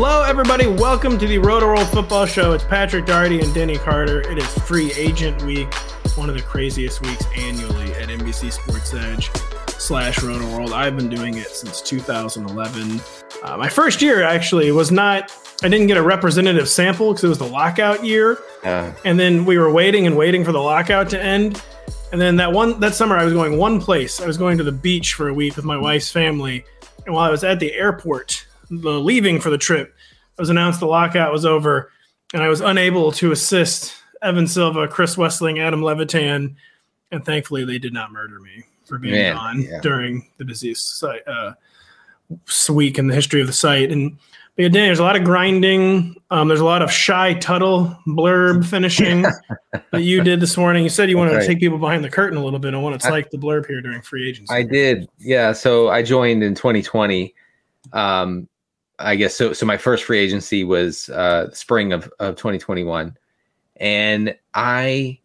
[0.00, 0.68] Hello, everybody.
[0.68, 2.52] Welcome to the Rotoworld Football Show.
[2.52, 4.20] It's Patrick Daugherty and Denny Carter.
[4.30, 5.74] It is free agent week,
[6.16, 9.28] one of the craziest weeks annually at NBC Sports Edge
[9.66, 10.72] slash Roto World.
[10.72, 13.00] I've been doing it since 2011.
[13.42, 15.32] Uh, my first year actually was not.
[15.64, 19.44] I didn't get a representative sample because it was the lockout year, Uh, and then
[19.44, 21.60] we were waiting and waiting for the lockout to end.
[22.12, 24.20] And then that one that summer, I was going one place.
[24.20, 26.64] I was going to the beach for a week with my wife's family,
[27.04, 30.86] and while I was at the airport, leaving for the trip, it was announced the
[30.86, 31.90] lockout was over,
[32.32, 36.56] and I was unable to assist Evan Silva, Chris Wesseling, Adam Levitan,
[37.10, 39.80] and thankfully they did not murder me for being Man, gone yeah.
[39.80, 41.52] during the busiest site, uh,
[42.70, 43.90] week in the history of the site.
[43.90, 44.18] And
[44.56, 46.16] but yeah, there's a lot of grinding.
[46.30, 50.82] Um, there's a lot of shy Tuttle blurb finishing that you did this morning.
[50.82, 52.82] You said you wanted That's to take people behind the curtain a little bit on
[52.82, 54.52] what it's I- like to blurb here during free agency.
[54.52, 55.08] I did.
[55.18, 55.52] Yeah.
[55.52, 57.32] So I joined in 2020.
[57.92, 58.48] Um,
[58.98, 59.52] I guess so.
[59.52, 63.16] So my first free agency was uh, spring of, of 2021.
[63.76, 65.18] And I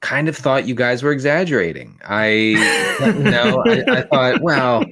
[0.00, 1.98] kind of thought you guys were exaggerating.
[2.04, 4.84] I, you know, I, I thought, well,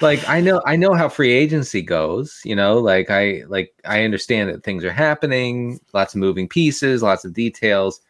[0.00, 4.04] like I know, I know how free agency goes, you know, like I, like I
[4.04, 8.00] understand that things are happening, lots of moving pieces, lots of details,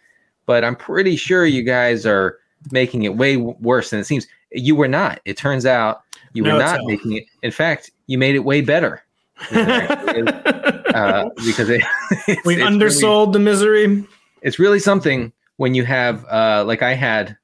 [0.46, 2.38] but I'm pretty sure you guys are
[2.72, 4.26] making it way w- worse than it seems.
[4.50, 5.20] You were not.
[5.24, 7.24] It turns out you No, were not making it.
[7.42, 9.04] In fact, you made it way better.
[9.50, 14.04] Than it actually is, uh, because it, it's, we it's really- undersold the misery.
[14.42, 17.36] it's really something when you have uh like i had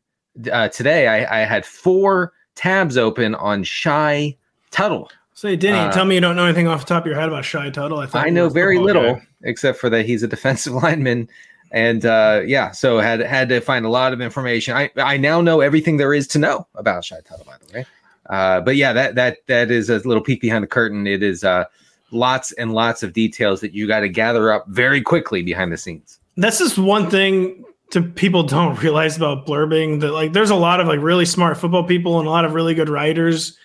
[0.53, 4.37] uh today i i had four tabs open on shy
[4.71, 7.19] tuttle Say, Denny, Uh, tell me you don't know anything off the top of your
[7.19, 8.07] head about Shy Tuttle.
[8.07, 9.27] thought i know very little guy.
[9.43, 11.29] except for that he's a defensive lineman
[11.73, 15.41] and uh yeah so had had to find a lot of information i i now
[15.41, 17.87] know everything there is to know about shy tuttle by the way
[18.31, 21.07] uh but yeah that that that is a little peek behind the curtain.
[21.07, 21.65] It is uh
[22.11, 25.77] lots and lots of details that you got to gather up very quickly behind the
[25.77, 26.19] scenes.
[26.37, 30.81] That's just one thing to people don't realize about blurbing that like there's a lot
[30.81, 33.57] of like really smart football people and a lot of really good writers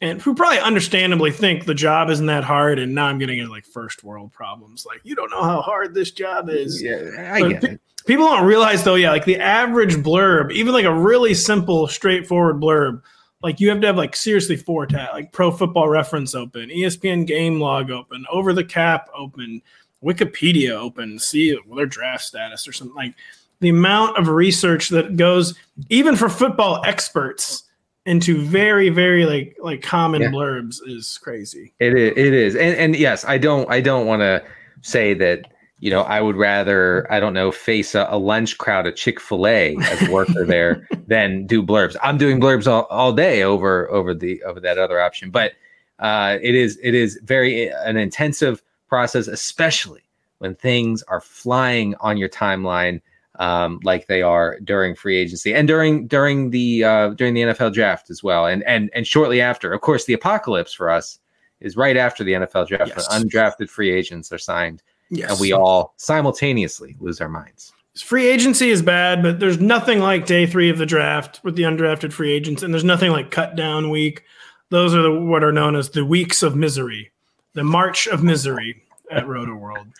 [0.00, 3.52] and who probably understandably think the job isn't that hard and now I'm getting into
[3.52, 4.84] like first world problems.
[4.86, 6.82] Like you don't know how hard this job is.
[6.82, 7.80] yeah i But get it.
[8.06, 12.60] People don't realize though, yeah, like the average blurb, even like a really simple, straightforward
[12.60, 13.00] blurb,
[13.42, 17.26] like you have to have like seriously four tab, like Pro Football Reference open, ESPN
[17.26, 19.60] Game Log open, Over the Cap open,
[20.02, 22.94] Wikipedia open, see their draft status or something.
[22.96, 23.14] Like
[23.60, 25.54] the amount of research that goes,
[25.88, 27.64] even for football experts,
[28.04, 30.30] into very, very like like common Yeah.
[30.30, 31.72] blurbs is crazy.
[31.78, 32.12] It is.
[32.16, 32.56] It is.
[32.56, 33.70] And and yes, I don't.
[33.70, 34.42] I don't want to
[34.80, 35.51] say that.
[35.82, 39.20] You know, I would rather I don't know face a, a lunch crowd at Chick
[39.20, 41.96] Fil A as a worker there than do blurbs.
[42.04, 45.30] I'm doing blurbs all, all day over over the over that other option.
[45.30, 45.54] But
[45.98, 50.02] uh, it is it is very an intensive process, especially
[50.38, 53.00] when things are flying on your timeline
[53.40, 57.72] um, like they are during free agency and during during the uh, during the NFL
[57.72, 59.72] draft as well, and and and shortly after.
[59.72, 61.18] Of course, the apocalypse for us
[61.60, 63.08] is right after the NFL draft Yes.
[63.10, 64.82] when undrafted free agents are signed,
[65.14, 65.30] Yes.
[65.30, 67.72] and we all simultaneously lose our minds.
[68.02, 71.64] free agency is bad, but there's nothing like day three of the draft with the
[71.64, 74.24] undrafted free agents, and there's nothing like cut down week.
[74.70, 77.12] Those are the, what are known as the weeks of misery,
[77.52, 79.92] the march of misery at Rotoworld,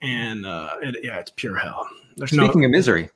[0.00, 1.88] and uh, it, yeah, it's pure hell.
[2.16, 2.66] There's Speaking no.
[2.66, 3.10] of misery,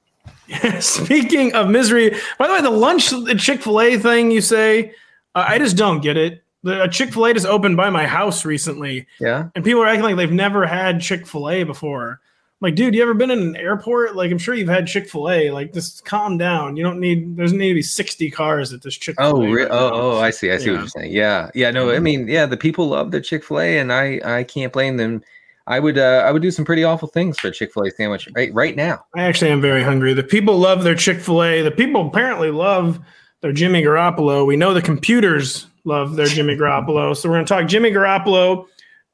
[0.80, 4.92] Speaking of misery, by the way, the lunch Chick Fil A thing you say,
[5.36, 6.42] uh, I just don't get it.
[6.64, 9.48] The a Chick Fil A just opened by my house recently, Yeah.
[9.54, 12.20] and people are acting like they've never had Chick Fil A before.
[12.60, 14.16] I'm like, dude, you ever been in an airport?
[14.16, 15.52] Like, I'm sure you've had Chick Fil A.
[15.52, 16.76] Like, just calm down.
[16.76, 17.36] You don't need.
[17.36, 19.30] There's need to be 60 cars at this Chick Fil A.
[19.30, 20.50] Oh, re- oh, oh, I see.
[20.50, 20.80] I see what Yeah.
[20.80, 21.12] you're saying.
[21.12, 21.70] Yeah, yeah.
[21.70, 22.02] No, I Mhm.
[22.02, 25.22] mean, yeah, the people love their Chick Fil A, and I, I can't blame them.
[25.68, 27.90] I would, uh, I would do some pretty awful things for a Chick Fil A
[27.92, 29.04] sandwich right, right now.
[29.14, 30.12] I actually am very hungry.
[30.14, 31.62] The people love their Chick Fil A.
[31.62, 32.98] The people apparently love
[33.42, 34.44] their Jimmy Garoppolo.
[34.44, 37.16] We know the computers love their Jimmy Garoppolo.
[37.16, 38.66] So we're going to talk Jimmy Garoppolo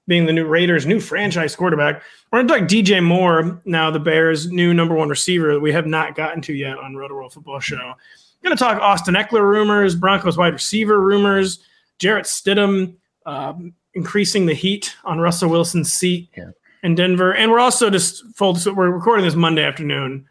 [0.06, 2.03] being the new Raiders' new franchise quarterback.
[2.31, 5.73] We're going to talk DJ Moore, now the Bears' new number one receiver that we
[5.73, 7.94] have not gotten to yet on Rotoworld Football Show.
[8.43, 11.61] going to talk Austin Ekeler rumors, Broncos wide receiver rumors,
[11.99, 16.50] Jarrett Stidham um, increasing the heat on Russell Wilson's seat Yeah.
[16.82, 17.32] in Denver.
[17.35, 18.55] And we're also just full.
[18.56, 20.26] So we're recording this Monday afternoon.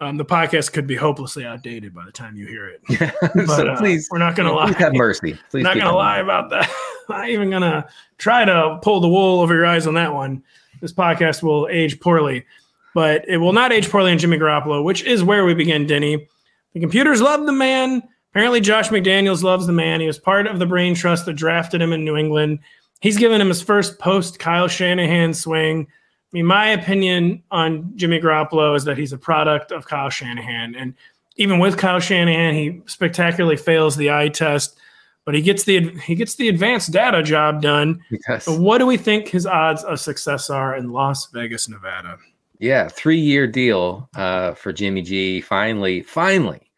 [0.00, 2.80] Um, the podcast could be hopelessly outdated by the time you hear it.
[2.88, 4.70] Yeah, But so uh, please, we're not going to lie.
[4.72, 5.36] have mercy.
[5.50, 6.70] Please not going to lie about that.
[7.08, 7.84] I'm not even going to
[8.16, 10.44] try to pull the wool over your eyes on that one.
[10.80, 12.46] This podcast will age poorly,
[12.94, 16.28] but it will not age poorly on Jimmy Garoppolo, which is where we begin, Denny.
[16.74, 18.00] The computers love the man.
[18.30, 20.00] Apparently, Josh McDaniels loves the man.
[20.00, 22.60] He was part of the brain trust that drafted him in New England.
[23.00, 25.88] He's given him his first post Kyle Shanahan swing.
[26.30, 30.74] I mean, my opinion on Jimmy Garoppolo is that he's a product of Kyle Shanahan.
[30.74, 30.94] And
[31.36, 34.78] even with Kyle Shanahan, he spectacularly fails the eye test,
[35.24, 38.02] but he gets the he gets the advanced data job done.
[38.28, 38.44] Yes.
[38.44, 42.18] But what do we think his odds of success are in Las Vegas, Nevada?
[42.58, 45.40] Yeah, three year deal uh, for Jimmy G.
[45.40, 46.70] Finally, finally,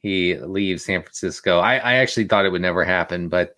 [0.00, 1.60] he leaves San Francisco.
[1.60, 3.54] I, I actually thought it would never happen, but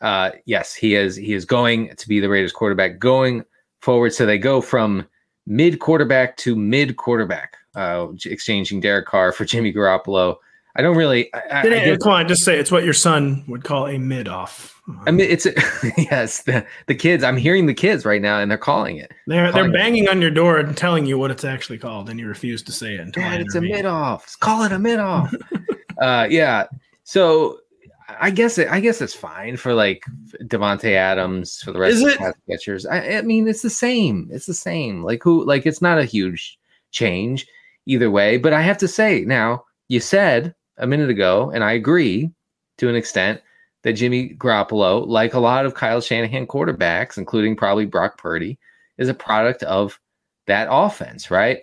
[0.00, 1.16] uh, yes, he is.
[1.16, 3.44] He is going to be the Raiders quarterback going
[3.80, 4.12] forward.
[4.12, 5.06] So they go from
[5.46, 10.36] mid quarterback to mid quarterback, uh, exchanging Derek Carr for Jimmy Garoppolo.
[10.78, 11.32] I don't really.
[11.32, 14.28] I, I, I Come on, just say it's what your son would call a mid
[14.28, 14.82] off.
[15.06, 15.46] I mean, it's
[15.98, 17.24] yes, the, the kids.
[17.24, 19.10] I'm hearing the kids right now, and they're calling it.
[19.26, 22.10] They're they're Calling it- banging on your door and telling you what it's actually called,
[22.10, 23.12] and you refuse to say it.
[23.12, 24.38] Dad, it's a mid off.
[24.40, 25.34] Call it a mid off.
[26.00, 26.66] uh, yeah.
[27.04, 27.60] So
[28.08, 30.04] I guess it, I guess it's fine for like
[30.42, 32.86] Davante Adams for the rest Is of the catchers.
[32.86, 34.28] I, I mean, it's the same.
[34.30, 35.02] It's the same.
[35.02, 35.44] Like who?
[35.44, 36.58] Like it's not a huge
[36.92, 37.46] change
[37.86, 38.38] either way.
[38.38, 42.30] But I have to say now, you said a minute ago, and I agree
[42.78, 43.40] to an extent
[43.82, 48.58] that Jimmy Garoppolo, like a lot of Kyle Shanahan quarterbacks, including probably Brock Purdy,
[48.98, 49.98] is a product of
[50.46, 51.60] that offense, right?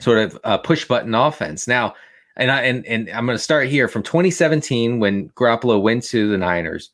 [0.00, 1.66] Sort of a push button offense.
[1.66, 1.94] Now,
[2.36, 6.28] and I and, and I'm going to start here from 2017 when Garoppolo went to
[6.28, 6.90] the Niners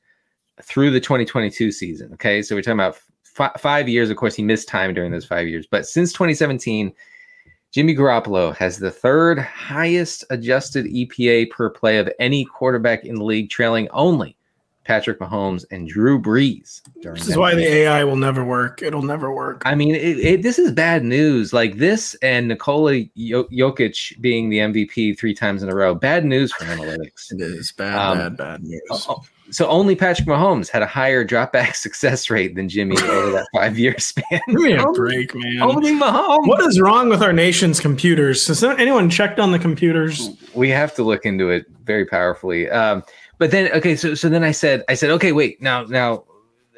[0.62, 2.12] through the 2022 season.
[2.15, 2.99] Okay, so we're talking about
[3.39, 4.11] f- five years.
[4.11, 6.93] Of course, he missed time during those five years, but since 2017,
[7.73, 13.25] Jimmy Garoppolo has the third highest adjusted EPA per play of any quarterback in the
[13.25, 14.37] league, trailing only
[14.84, 16.82] Patrick Mahomes and Drew Brees.
[17.00, 17.62] During This is why the.
[17.67, 18.82] AI will never work.
[18.82, 19.62] It'll never work.
[19.64, 21.52] I mean, it, it, this is bad news.
[21.52, 25.94] Like this and Nikola Jokic being the MVP three times in a row.
[25.94, 27.32] Bad news for analytics.
[27.32, 28.82] It is bad, Um, bad, bad news.
[28.90, 33.46] Oh, So only Patrick Mahomes had a higher dropback success rate than Jimmy over that
[33.55, 34.40] five year span.
[34.49, 35.61] Give me a break, man.
[35.62, 36.46] Only Mahomes.
[36.49, 38.46] What is wrong with our nation's computers?
[38.49, 40.31] Has anyone checked on the computers?
[40.55, 42.69] we have to look into it very powerfully.
[42.69, 43.02] Um,
[43.43, 46.23] but then okay, so so then I said I said okay, wait now now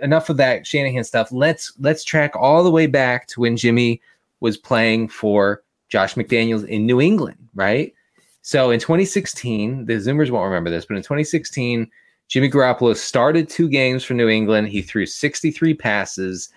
[0.00, 1.30] enough of that Shanahan stuff.
[1.30, 4.00] Let's let's track all the way back to when Jimmy
[4.40, 7.92] was playing for Josh McDaniels in New England, right?
[8.40, 11.86] So in 2016, the Zoomers won't remember this, but in 2016,
[12.28, 14.68] Jimmy Garoppolo started two games for New England.
[14.68, 16.48] He threw 63 passes,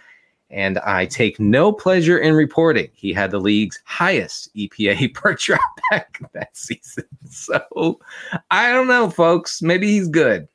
[0.49, 6.05] and I take no pleasure in reporting he had the league's highest EPA per dropback
[6.33, 7.05] that season.
[7.29, 7.99] So
[8.51, 9.61] I don't know, folks.
[9.61, 10.47] Maybe he's good.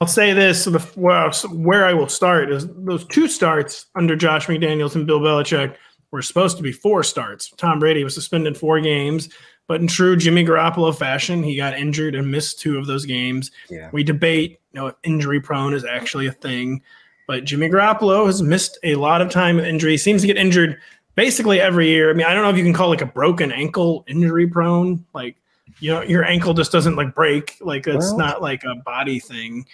[0.00, 4.16] I'll say this: the, well, so where I will start is those two starts under
[4.16, 5.76] Josh McDaniels and Bill Belichick
[6.10, 7.50] were supposed to be four starts.
[7.56, 9.28] Tom Brady was suspended four games,
[9.68, 13.52] but in true Jimmy Garoppolo fashion, he got injured and missed two of those games.
[13.70, 13.90] Yeah.
[13.92, 16.82] We debate, you know, if injury prone is actually a thing,
[17.26, 19.96] but Jimmy Garoppolo has missed a lot of time with injury.
[19.96, 20.78] Seems to get injured
[21.14, 22.10] basically every year.
[22.10, 25.04] I mean, I don't know if you can call like a broken ankle injury prone,
[25.14, 25.36] like
[25.80, 29.18] you know, your ankle just doesn't like break, like it's Well- not like a body
[29.18, 29.66] thing.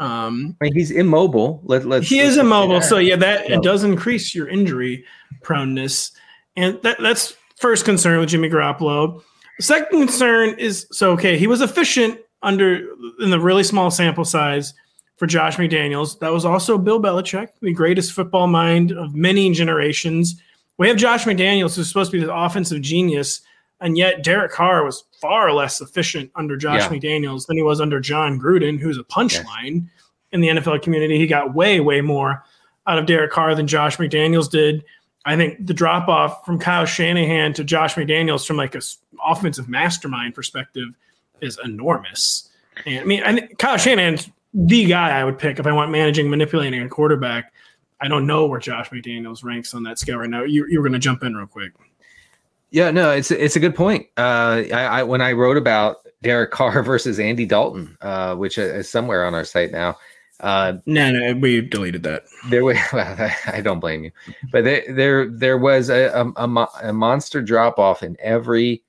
[0.00, 1.60] Um, I mean, he's immobile.
[1.64, 5.04] Let, let's, he is immobile, so yeah, that it does increase your injury
[5.42, 6.12] proneness,
[6.56, 9.20] and that that's first concern with Jimmy Garoppolo.
[9.58, 12.86] Second concern is so okay, he was efficient under
[13.18, 14.72] in the really small sample size
[15.18, 16.18] for Josh McDaniels.
[16.20, 20.40] That was also Bill Belichick, the greatest football mind of many generations.
[20.78, 23.40] We have Josh McDaniels, who's supposed to be the offensive genius,
[23.80, 26.88] and yet Derek Carr was far less efficient under Josh Yeah.
[26.88, 29.88] McDaniels than he was under Jon Gruden, who's a punchline.
[30.30, 31.16] in the NFL community.
[31.18, 32.44] He got way, way more
[32.86, 34.84] out of Derek Carr than Josh McDaniels did.
[35.24, 38.82] I think the drop off from Kyle Shanahan to Josh McDaniels from like a
[39.26, 40.88] offensive mastermind perspective
[41.40, 42.50] is enormous.
[42.84, 45.90] And I mean, I think Kyle Shanahan's the guy I would pick if I want
[45.90, 47.52] managing, manipulating a quarterback.
[48.00, 50.44] I don't know where Josh McDaniels ranks on that scale right now.
[50.44, 51.72] You, you were going to jump in real quick.
[52.70, 54.06] Yeah, no, it's it's a good point.
[54.18, 58.90] Uh, I, I when I wrote about Derek Carr versus Andy Dalton, uh, which is
[58.90, 59.96] somewhere on our site now.
[60.40, 62.24] Uh, no, no, we deleted that.
[62.48, 64.12] There, was, well, I don't blame you,
[64.52, 68.84] but there, there, there was a, a, a monster drop off in every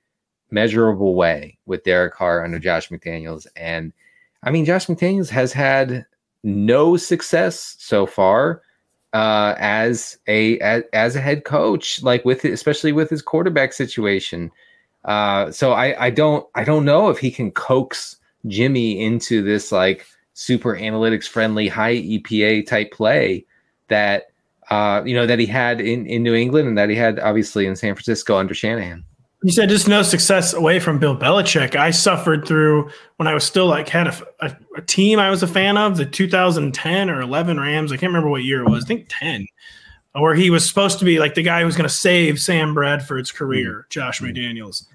[0.52, 3.92] measurable way with Derek Carr under Josh McDaniels, and
[4.42, 6.06] I mean, Josh McDaniels has had
[6.42, 8.62] no success so far
[9.12, 14.50] uh, as a as, as, a head coach, like with especially with his quarterback situation.
[15.04, 18.16] Uh, so I I don't I don't know if he can coax
[18.46, 23.44] Jimmy into this like super analytics friendly high EPA type play
[23.88, 24.28] that
[24.70, 27.66] uh, you know that he had in in New England and that he had obviously
[27.66, 29.04] in San Francisco under Shanahan.
[29.42, 31.74] You said just no success away from Bill Belichick.
[31.74, 35.42] I suffered through when I was still like had a, a, a, team I was
[35.42, 37.90] a fan of, the 2010 or 11 Rams.
[37.90, 38.84] I can't remember what year it was.
[38.84, 39.46] I think 10,
[40.12, 42.74] where he was supposed to be like the guy who was going to save Sam
[42.74, 43.88] Bradford's career, mm-hmm.
[43.88, 44.86] Josh McDaniels.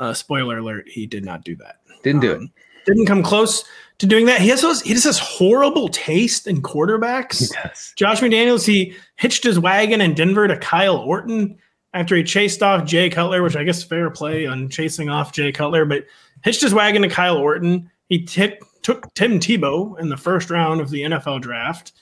[0.00, 1.76] Uh, spoiler alert: he did not do that.
[2.02, 2.50] Didn't do um, it.
[2.86, 3.64] Didn't come close
[3.98, 4.40] to doing that.
[4.40, 7.52] He has those, he just has horrible taste in quarterbacks.
[7.54, 7.92] Yes.
[7.96, 11.56] Josh McDaniels he hitched his wagon in Denver to Kyle Orton
[11.94, 15.52] after he chased off Jay Cutler, which I guess fair play on chasing off Jay
[15.52, 16.04] Cutler, but
[16.42, 17.90] hitched his wagon to Kyle Orton.
[18.08, 21.92] He t- took Tim Tebow in the first round of the NFL draft.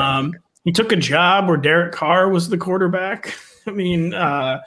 [0.00, 3.34] Um, he took a job where Derek Carr was the quarterback.
[3.66, 4.60] I mean, uh,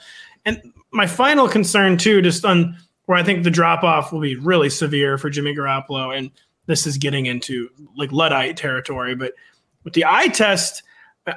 [0.46, 0.62] and
[0.92, 4.70] my final concern too, just on where I think the drop off will be really
[4.70, 6.32] severe for Jimmy Garoppolo, and
[6.68, 9.34] this is getting into like Luddite territory, but
[9.84, 10.84] with the eye test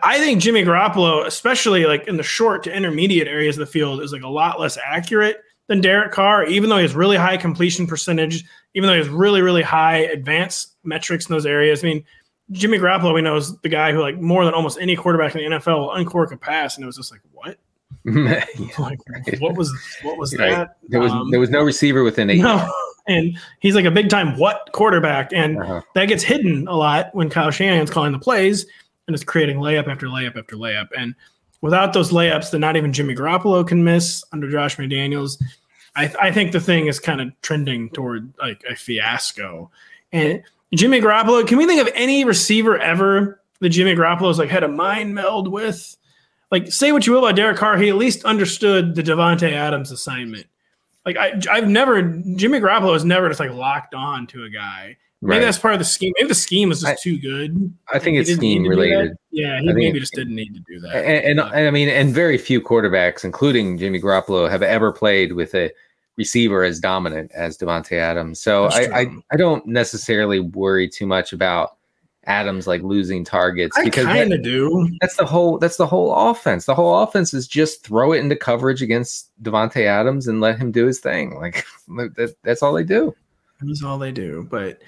[0.02, 4.02] I think Jimmy Garoppolo, especially like in the short to intermediate areas of the field,
[4.02, 7.36] is like a lot less accurate than Derek Carr, even though he has really high
[7.36, 11.84] completion percentage, even though he has really, really high advanced metrics in those areas.
[11.84, 12.04] I mean,
[12.50, 15.50] Jimmy Garoppolo, we know, is the guy who, like, more than almost any quarterback in
[15.50, 16.76] the NFL will uncork a pass.
[16.76, 17.58] And it was just like, what?
[18.78, 18.98] like,
[19.40, 19.72] what was
[20.02, 20.50] what was right.
[20.50, 20.76] that?
[20.88, 22.40] There was um, there was no receiver within eight.
[22.42, 22.72] No.
[23.06, 25.82] And he's like a big time what quarterback, and uh-huh.
[25.94, 28.64] that gets hidden a lot when Kyle Shanahan's calling the plays
[29.06, 30.88] and is creating layup after layup after layup.
[30.96, 31.14] And
[31.60, 35.42] without those layups that not even Jimmy Garoppolo can miss under Josh McDaniels,
[35.96, 39.70] I, th- I think the thing is kind of trending toward like a fiasco.
[40.12, 40.42] And
[40.74, 44.68] Jimmy Garoppolo, can we think of any receiver ever that Jimmy Garoppolo's like had a
[44.68, 45.96] mind meld with?
[46.50, 49.90] Like, say what you will about Derek Carr, he at least understood the Davante Adams
[49.90, 50.46] assignment.
[51.04, 54.96] Like, I, I've never Jimmy Garoppolo has never just like locked on to a guy.
[55.24, 55.44] Maybe right.
[55.46, 56.12] that's part of the scheme.
[56.18, 57.74] Maybe the scheme is just I, too good.
[57.90, 59.16] I think it's scheme related.
[59.30, 60.96] Yeah, he maybe just didn't need to do that.
[60.96, 65.32] And, and, and, I mean, and very few quarterbacks, including Jimmy Garoppolo, have ever played
[65.32, 65.72] with a
[66.18, 68.38] receiver as dominant as Davante Adams.
[68.38, 71.78] So I, I, I don't necessarily worry too much about
[72.26, 74.90] Adams like losing targets because I kind of do.
[75.00, 75.58] That's the whole.
[75.58, 76.66] That's the whole offense.
[76.66, 80.70] The whole offense is just throw it into coverage against Davante Adams and let him
[80.70, 81.34] do his thing.
[81.36, 83.14] Like that, that's all they do.
[83.62, 84.46] That's all they do.
[84.50, 84.82] But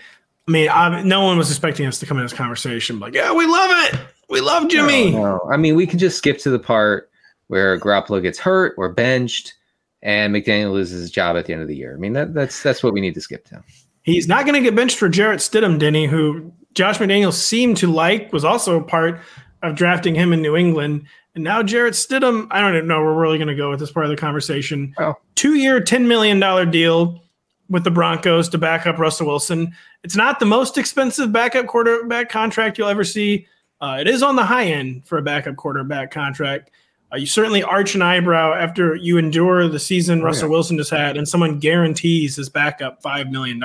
[0.49, 3.33] I mean, I, no one was expecting us to come in this conversation like, yeah,
[3.33, 4.01] we love it.
[4.29, 5.11] We love Jimmy.
[5.11, 5.51] No, no.
[5.51, 7.11] I mean, we can just skip to the part
[7.49, 9.55] where Garoppolo gets hurt or benched
[10.03, 11.95] and McDaniel loses his job at the end of the year.
[11.95, 13.63] I mean, that, that's that's what we need to skip to.
[14.03, 17.91] He's not going to get benched for Jarrett Stidham, Denny, who Josh McDaniel seemed to
[17.91, 19.21] like, was also a part
[19.63, 21.07] of drafting him in New England.
[21.35, 23.81] And now Jarrett Stidham, I don't even know where we're really going to go with
[23.81, 24.95] this part of the conversation.
[24.99, 25.15] Oh.
[25.35, 27.21] Two year, $10 million deal
[27.69, 29.75] with the Broncos to back up Russell Wilson.
[30.05, 33.47] It's not the most expensive backup quarterback contract you'll ever see.
[33.81, 36.71] Uh, it is on the high end for a backup quarterback contract.
[37.13, 40.53] Uh, you certainly arch an eyebrow after you endure the season oh, Russell yeah.
[40.53, 43.63] Wilson just had, and someone guarantees his backup $5 million,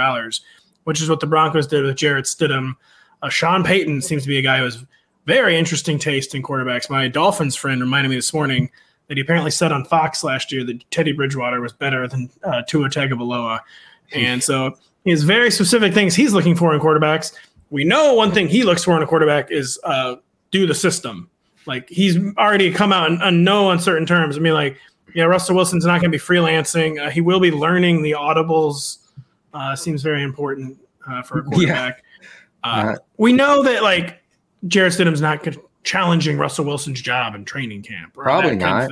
[0.84, 2.76] which is what the Broncos did with Jarrett Stidham.
[3.22, 4.84] Uh, Sean Payton seems to be a guy who has
[5.26, 6.90] very interesting taste in quarterbacks.
[6.90, 8.70] My Dolphins friend reminded me this morning
[9.08, 12.62] that he apparently said on Fox last year that Teddy Bridgewater was better than uh,
[12.68, 13.60] Tua Tagovailoa.
[14.14, 17.34] And so he has very specific things he's looking for in quarterbacks.
[17.70, 20.18] We know one thing he looks for in a quarterback is uh,
[20.52, 21.30] do the system.
[21.66, 24.36] Like he's already come out and, on certain terms.
[24.36, 24.78] I mean, like,
[25.14, 27.06] yeah, Russell Wilson's not going to be freelancing.
[27.06, 28.98] Uh, he will be learning the audibles.
[29.54, 30.78] Uh, seems very important
[31.08, 32.04] uh, for a quarterback.
[32.22, 32.30] Yeah.
[32.64, 32.96] Uh, uh-huh.
[33.18, 34.22] we know that like
[34.68, 35.46] Jarrett Stidham's not
[35.84, 38.14] challenging Russell Wilson's job in training camp.
[38.14, 38.90] Probably not.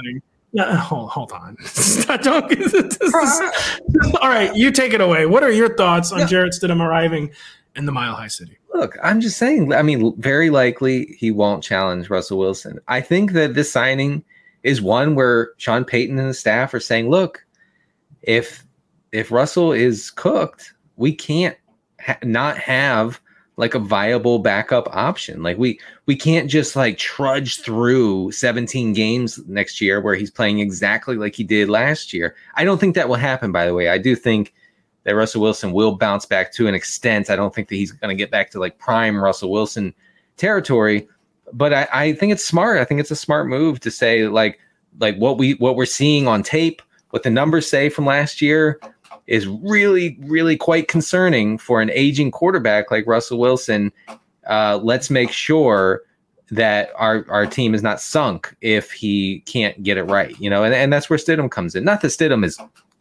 [0.51, 1.57] Yeah, hold, hold on.
[4.21, 5.25] all right, you take it away.
[5.25, 6.25] What are your thoughts on yeah.
[6.25, 7.31] Jarrett Stidham arriving
[7.75, 8.57] in the Mile High City?
[8.73, 9.73] Look, I'm just saying.
[9.73, 12.79] I mean, very likely he won't challenge Russell Wilson.
[12.87, 14.23] I think that this signing
[14.63, 17.45] is one where Sean Payton and the staff are saying, "Look,
[18.21, 18.63] if
[19.11, 21.57] if Russell is cooked, we can't
[21.99, 23.19] ha- not have
[23.59, 25.43] like a viable backup option.
[25.43, 30.59] Like we we can't just like trudge through 17 games next year where he's playing
[30.59, 32.37] exactly like he did last year.
[32.55, 33.89] I don't think that will happen by the way.
[33.89, 34.53] I do think
[35.03, 37.29] that Russell Wilson will bounce back to an extent.
[37.29, 39.93] I don't think that he's going to get back to like prime Russell Wilson
[40.37, 41.05] territory,
[41.51, 42.79] but I, I think it's smart.
[42.79, 44.57] I think it's a smart move to say like
[45.01, 48.79] like what we what we're seeing on tape, what the numbers say from last year
[49.29, 53.91] is really really quite concerning for an aging quarterback like Russell Wilson.
[54.47, 56.01] Uh, let's make sure
[56.51, 60.63] that our our team is not sunk if he can't get it right, you know,
[60.63, 61.83] and, and that's where Stidham comes in.
[61.83, 62.57] Not that Stidham is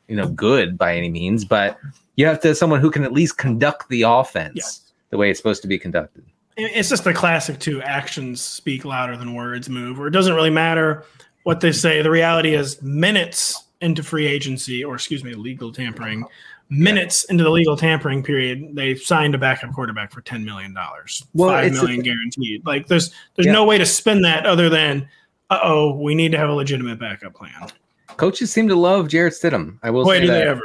[0.06, 1.78] you know good by any means, but
[2.16, 4.82] you have to have someone who can at least conduct the offense Yes.
[5.10, 6.24] the way it's supposed to be conducted.
[6.56, 10.50] it's just the classic two actions speak louder than words move or it doesn't really
[10.50, 11.04] matter
[11.44, 16.24] what they say the reality is minutes into free agency or excuse me legal tampering
[16.70, 21.24] minutes into the legal tampering period they signed a backup quarterback for 10 million dollars
[21.32, 23.52] Well, Five it's a- guaranteed like there's there's Yeah.
[23.52, 25.08] no way to spin that other than
[25.50, 27.68] uh-oh we need to have a legitimate backup plan
[28.16, 29.78] Coaches seem to love Jarrett Stidham.
[29.84, 30.40] I will boy say do that.
[30.40, 30.62] they ever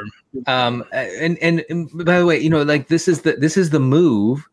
[0.48, 3.70] Um, and, and and by the way, you know, like this is the this is
[3.70, 4.44] the move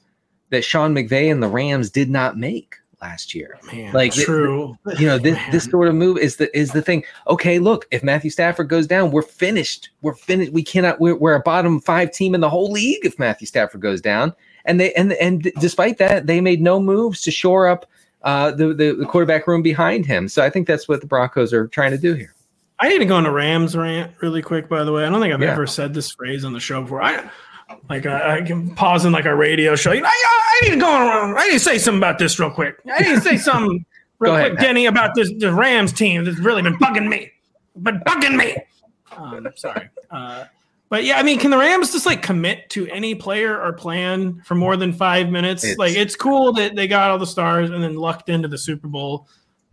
[0.50, 3.58] that Sean McVay and the Rams did not make last year.
[3.72, 6.82] man Like, it- true You know, this this sort of move is the is the
[6.82, 7.04] thing.
[7.28, 9.90] Okay, look, if Matthew Stafford goes down, we're finished.
[10.02, 10.52] We're finished.
[10.52, 11.00] We cannot.
[11.00, 14.34] We're, we're a bottom five team in the whole league if Matthew Stafford goes down.
[14.66, 17.86] And they and and despite that, they made no moves to shore up
[18.22, 20.28] uh, the, the the quarterback room behind him.
[20.28, 22.34] So I think that's what the Broncos are trying to do here.
[22.78, 24.68] I need to go on a Rams rant really quick.
[24.68, 25.52] By the way, I don't think I've Yeah.
[25.52, 27.02] ever said this phrase on the show before.
[27.02, 27.30] I
[27.88, 29.92] like I, I can pause in like a radio show.
[29.92, 31.36] You know, I, I need to go on.
[31.36, 32.76] I need to say something about this real quick.
[32.92, 33.84] I need to say something
[34.18, 34.66] real Go ahead, quick, Pat.
[34.66, 37.30] Denny, about this the Rams team that's really been bugging me.
[37.82, 38.56] Been bugging me.
[39.16, 39.88] Um, sorry.
[40.10, 40.44] Uh,
[40.88, 44.42] but yeah, I mean, can the Rams just like commit to any player or plan
[44.44, 45.62] for more than five minutes?
[45.62, 48.58] It's- like, it's cool that they got all the stars and then lucked into the
[48.58, 49.28] Super Bowl.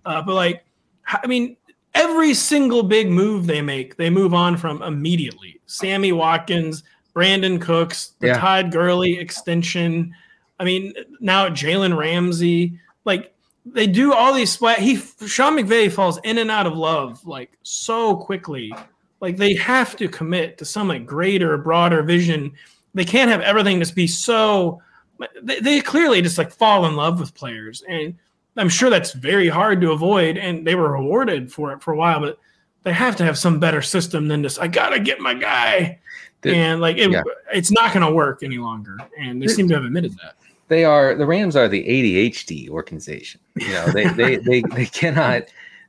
[0.05, 0.63] Uh, but like,
[1.07, 1.57] I mean,
[1.95, 5.59] every single big move they make, they move on from immediately.
[5.65, 6.83] Sammy Watkins,
[7.17, 8.37] Brandin Cooks, the Yeah.
[8.39, 10.13] Todd Gurley extension.
[10.59, 12.79] I mean, now Jalen Ramsey.
[13.05, 13.33] Like
[13.65, 14.79] they do all these splat.
[14.79, 18.71] He Sean McVay falls in and out of love like so quickly.
[19.19, 22.51] Like they have to commit to some like greater, broader vision.
[22.93, 24.81] They can't have everything just be so.
[25.41, 28.13] They, they clearly just like fall in love with players, and
[28.57, 30.37] I'm sure that's very hard to avoid.
[30.37, 32.37] And they were rewarded for it for a while, but
[32.83, 35.99] they have to have some better system than just I gotta get my guy.
[36.41, 37.23] The- and like it, yeah.
[37.53, 40.35] it's not going to work any longer, and they seem to have admitted that.
[40.67, 43.41] they are the Rams are the ADHD organization.
[43.55, 45.43] You know, they they they they cannot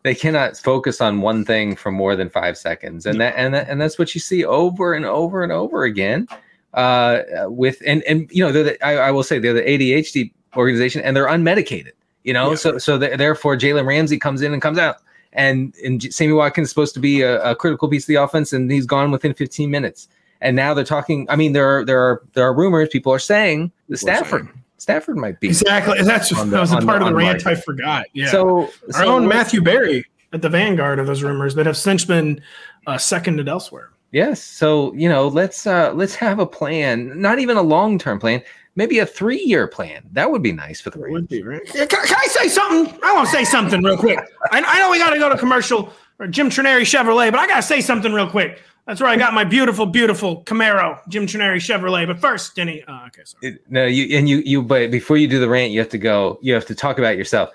[0.05, 3.69] they cannot focus on one thing for more than five seconds, and that and that,
[3.69, 6.27] and that's what you see over and over and over again.
[6.75, 10.33] Uh, with and and you know, they're the, I, I will say they're the ADHD
[10.57, 11.93] organization, and they're unmedicated.
[12.25, 12.57] You know, Yeah.
[12.57, 14.97] so so th- therefore Jalen Ramsey comes in and comes out,
[15.33, 18.53] and and Sammy Watkins is supposed to be a, a critical piece of the offense,
[18.53, 20.09] and he's gone within 15 minutes.
[20.41, 21.27] And now they're talking.
[21.29, 22.89] I mean, there are there are there are rumors.
[22.91, 24.49] People are saying the People are Stafford
[24.79, 25.49] Stafford might be.
[25.49, 26.01] Exactly.
[26.03, 27.59] That's On the- that was a part the- of the rant market.
[27.59, 28.07] I forgot.
[28.13, 28.31] Yeah.
[28.31, 32.05] So our so own Matthew Berry at the vanguard of those rumors that have since
[32.05, 32.41] been
[32.87, 33.91] uh, seconded elsewhere.
[34.13, 34.43] Yes.
[34.43, 37.21] So you know, let's uh let's have a plan.
[37.21, 38.41] Not even a long term plan.
[38.77, 40.05] Maybe a three year plan.
[40.13, 41.13] That would be nice for the Rams.
[41.15, 41.61] Would be right.
[41.75, 42.97] Yeah, Can, can I say something?
[43.03, 44.21] I want to say something real quick.
[44.53, 47.49] I, I know we got to go to commercial or Jim Trineri Chevrolet, but I
[47.49, 48.63] got to say something real quick.
[48.89, 52.07] That's where I got my beautiful, beautiful Camaro, Jim Trineri Chevrolet.
[52.07, 52.83] But first, Denny.
[52.85, 53.49] Uh, okay, sorry.
[53.53, 54.63] It- no, you and you you.
[54.63, 56.39] But before you do the rant, you have to go.
[56.41, 57.51] You have to talk about yourself.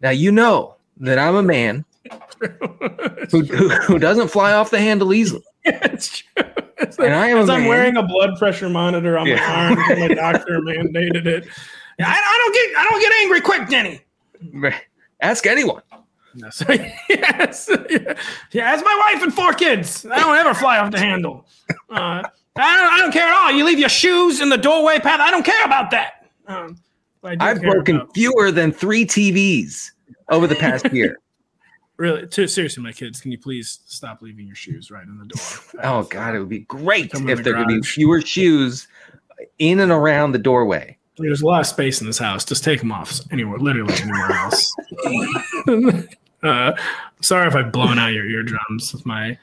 [0.00, 1.84] Now you know that I'm a man
[3.30, 5.44] who who, who doesn't fly off the handle easily.
[5.64, 6.44] it's true.
[6.78, 9.68] It's And I am as I'm wearing a blood pressure monitor on my Yeah.
[9.68, 11.46] arm my doctor mandated it.
[12.00, 14.80] I, I don't get I don't get angry quick, Denny.
[15.20, 15.82] Ask anyone.
[16.34, 16.62] Yes,
[17.08, 18.14] yes, yeah.
[18.52, 18.72] yeah.
[18.72, 21.46] As my wife and four kids, I don't ever fly off the handle.
[21.90, 22.22] Uh,
[22.56, 23.50] I, don't, I don't care at all.
[23.52, 25.20] You leave your shoes in the doorway path.
[25.20, 26.26] I don't care about that.
[26.46, 26.78] Um,
[27.24, 29.90] I do I've broken about- fewer than three TVs
[30.28, 31.18] over the past year.
[31.96, 32.26] really.
[32.26, 35.42] Too, seriously, my kids, can you please stop leaving your shoes right in the door?
[35.84, 38.88] Oh God, it would be great if the there could be fewer shoes
[39.58, 40.96] in and around the doorway.
[41.18, 42.44] There's a lot of space in this house.
[42.44, 44.74] Just take them off anywhere, literally anywhere else.
[46.42, 46.72] Uh,
[47.20, 49.38] sorry if I've blown out your eardrums with my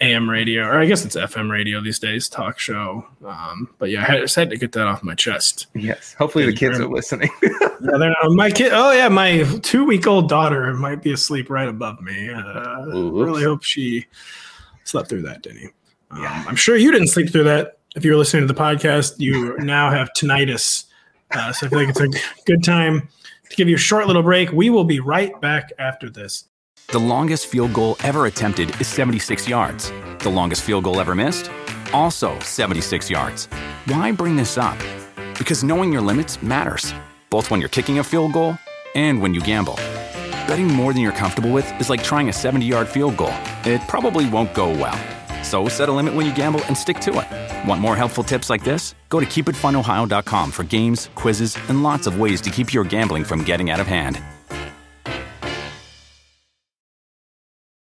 [0.00, 3.06] AM radio, or I guess it's FM radio these days, talk show.
[3.26, 5.66] Um, but yeah, I just had to get that off my chest.
[5.74, 6.14] Yes.
[6.18, 7.30] Hopefully the kids are listening.
[7.80, 8.72] Yeah, they're not, my kid.
[8.72, 12.28] Oh yeah, my two week old daughter might be asleep right above me.
[12.28, 14.04] Uh, Ooh, really hope she
[14.82, 15.68] slept through that, Denny.
[16.10, 17.78] Um, I'm sure you didn't sleep through that.
[17.94, 20.86] If you were listening to the podcast, you now have tinnitus.
[21.30, 23.08] Uh, so I feel like it's a good time
[23.50, 24.52] to give you a short little break.
[24.52, 26.48] We will be right back after this.
[26.88, 29.92] The longest field goal ever attempted is 76 yards.
[30.20, 31.50] The longest field goal ever missed?
[31.92, 33.46] Also 76 yards.
[33.86, 34.78] Why bring this up?
[35.38, 36.94] Because knowing your limits matters,
[37.30, 38.56] both when you're kicking a field goal
[38.94, 39.74] and when you gamble.
[40.46, 43.34] Betting more than you're comfortable with is like trying a 70 yard field goal,
[43.64, 44.98] it probably won't go well.
[45.44, 47.68] So set a limit when you gamble and stick to it.
[47.68, 48.94] Want more helpful tips like this?
[49.08, 53.42] Go to keepitfunohio.com for games, quizzes, and lots of ways to keep your gambling from
[53.44, 54.22] getting out of hand.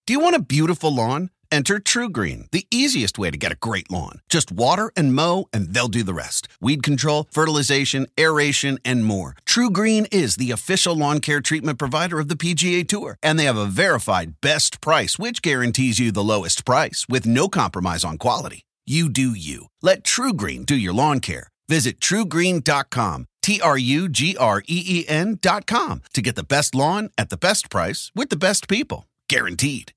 [0.08, 1.32] Do you want a beautiful lawn?
[1.52, 4.20] Enter TruGreen, the easiest way to get a great lawn.
[4.30, 6.48] Just water and mow, and they'll do the rest.
[6.60, 9.36] Weed control, fertilization, aeration, and more.
[9.48, 13.58] TruGreen is the official lawn care treatment provider of the PGA Tour, and they have
[13.58, 18.65] a verified best price, which guarantees you the lowest price with no compromise on quality.
[18.88, 19.68] You do you.
[19.82, 21.48] Let TruGreen do your lawn care.
[21.68, 27.10] Visit trugreen.com, T R U G R E E N.com to get the best lawn
[27.18, 29.08] at the best price with the best people.
[29.28, 29.92] Guaranteed.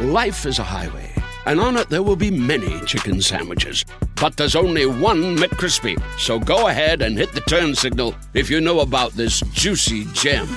[0.00, 1.12] Life is a highway,
[1.46, 3.84] and on it there will be many chicken sandwiches.
[4.16, 6.02] But there's only one McCrispy.
[6.18, 10.48] So go ahead and hit the turn signal if you know about this juicy gem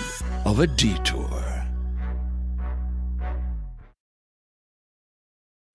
[0.45, 1.24] of a detour.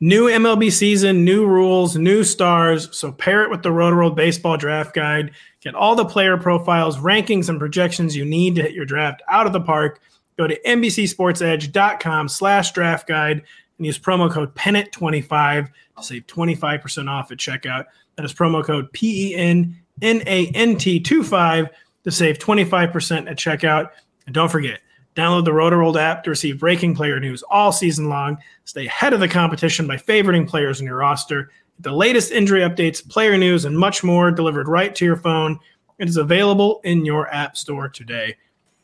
[0.03, 2.89] New MLB season, new rules, new stars.
[2.97, 5.33] So pair it with the Rotoworld Baseball Draft Guide.
[5.61, 9.47] Get all the player profiles, rankings, and projections you need to hit your draft out
[9.47, 10.01] of the park.
[10.39, 13.43] Go to NBCSportsEdge.com slash draft guide
[13.77, 17.85] and use promo code PENNANT25 to save 25% off at checkout.
[18.17, 21.69] That is promo code E P-E-N-N-A-N-T-25
[22.05, 23.91] to save 25% at checkout.
[24.25, 24.81] And don't forget,
[25.21, 28.39] download the Rotoworld app to receive breaking player news all season long.
[28.65, 31.51] Stay ahead of the competition by favoriting players in your roster.
[31.81, 35.59] The latest injury updates, player news, and much more delivered right to your phone.
[35.99, 38.37] It is available in your app store today.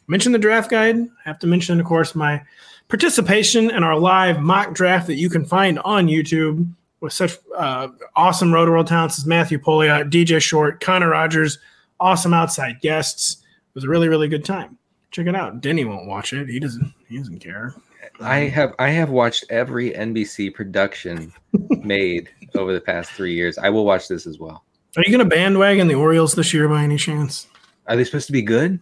[0.08, 0.96] Mention the draft guide.
[0.96, 2.42] I have to mention, of course, my
[2.88, 6.70] participation in our live mock draft that you can find on YouTube
[7.00, 11.58] with such uh, awesome Rotoworld talents as Matthew Pouliot, DJ Short, Connor Rogers,
[11.98, 13.38] awesome outside guests.
[13.42, 14.78] It was a really, really good time.
[15.16, 15.62] Check it out.
[15.62, 16.46] Denny won't watch it.
[16.46, 16.92] He doesn't.
[17.08, 17.74] He doesn't care.
[18.20, 21.32] I have I have watched every NBC production
[21.70, 23.56] made over the past three years.
[23.56, 24.62] I will watch this as well.
[24.94, 27.46] Are you going to bandwagon the Orioles this year by any chance?
[27.86, 28.78] Are they supposed to be good?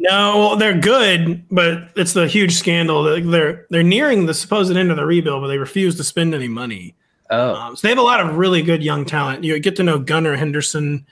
[0.00, 3.04] No, well, they're good, but it's the huge scandal.
[3.04, 6.48] They're they're nearing the supposed end of the rebuild, but they refuse to spend any
[6.48, 6.96] money.
[7.30, 9.44] Oh, Um, so they have a lot of really good young talent.
[9.44, 11.06] You get to know Gunnar Henderson,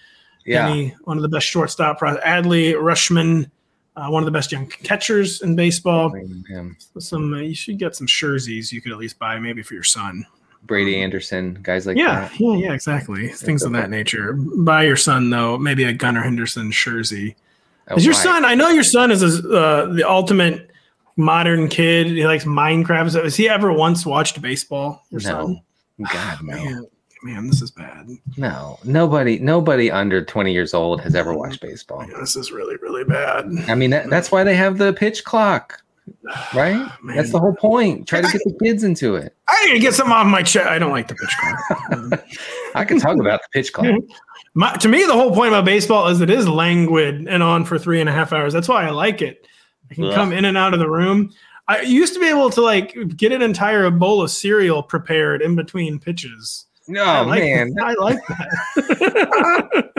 [0.45, 0.67] yeah.
[0.67, 2.01] Denny, one of the best shortstop.
[2.01, 3.49] Adley Rutschman,
[3.97, 6.15] uh, one of the best young catchers in baseball.
[6.99, 9.83] Some uh, you should get some jerseys you could at least buy maybe for your
[9.83, 10.25] son.
[10.65, 12.41] Brady Anderson, guys like yeah, that.
[12.41, 13.29] yeah, yeah, exactly.
[13.29, 14.33] Things of that nature.
[14.35, 17.37] Buy your son though, maybe a Gunnar Henderson jersey.
[17.89, 18.45] Oh, Is your son?
[18.45, 20.71] I know your son is a, uh, the ultimate
[21.17, 22.09] modern kid.
[22.09, 23.23] He likes Minecraft.
[23.23, 25.05] Has he ever once watched baseball?
[25.11, 25.29] Your No.
[25.29, 25.61] son?
[26.13, 26.87] God no, Man,
[27.27, 28.09] man, this is bad.
[28.37, 28.79] no.
[28.85, 31.41] Nobody, nobody under twenty years old has ever mm-hmm.
[31.41, 32.07] watched baseball.
[32.19, 33.47] This is really, really bad.
[33.69, 35.83] I mean, that, that's why they have the pitch clock,
[36.55, 36.89] right?
[37.03, 37.17] Man.
[37.17, 38.07] That's the whole point.
[38.07, 39.35] Try to get the kids into it.
[39.49, 40.69] I need to get something off my chest.
[40.69, 42.25] I don't like the pitch clock.
[42.75, 43.95] I can talk about the pitch clock.
[44.55, 47.79] My, to me, the whole point about baseball is it is languid and on for
[47.79, 48.55] three and a half hours.
[48.55, 49.47] That's why I like it.
[49.91, 50.15] I can Ugh.
[50.15, 51.31] come in and out of the room.
[51.69, 55.57] I used to be able to like get an entire bowl of cereal prepared in
[55.57, 56.67] between pitches.
[56.89, 57.75] No, I like, man.
[57.83, 59.93] I like that.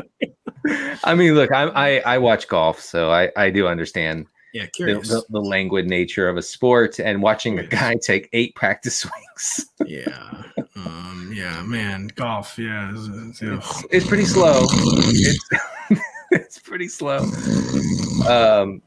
[1.04, 4.69] I mean, look, I, I I watch golf, so I I do understand yeah, the,
[4.71, 5.08] curious.
[5.10, 9.65] the, the languid nature of a sport and watching a guy take eight practice swings.
[9.86, 10.43] yeah,
[10.76, 12.58] um, yeah, man, golf.
[12.60, 14.63] Yeah, it's, it's- It's pretty slow.
[14.69, 15.50] It's,
[16.32, 17.19] it's pretty slow.
[18.28, 18.82] Um,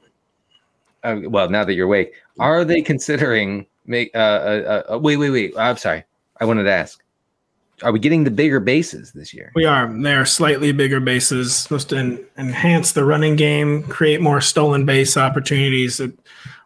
[1.02, 4.10] uh, well, now that you're awake, are they considering make?
[4.14, 5.54] Uh, uh, uh, wait, wait, wait.
[5.56, 6.04] I'm sorry.
[6.40, 7.02] I wanted to ask.
[7.82, 9.52] Are we getting the bigger bases this year?
[9.54, 9.86] We are.
[10.02, 15.16] They're slightly bigger bases, supposed to en- enhance the running game, create more stolen base
[15.16, 15.98] opportunities.
[16.00, 16.12] It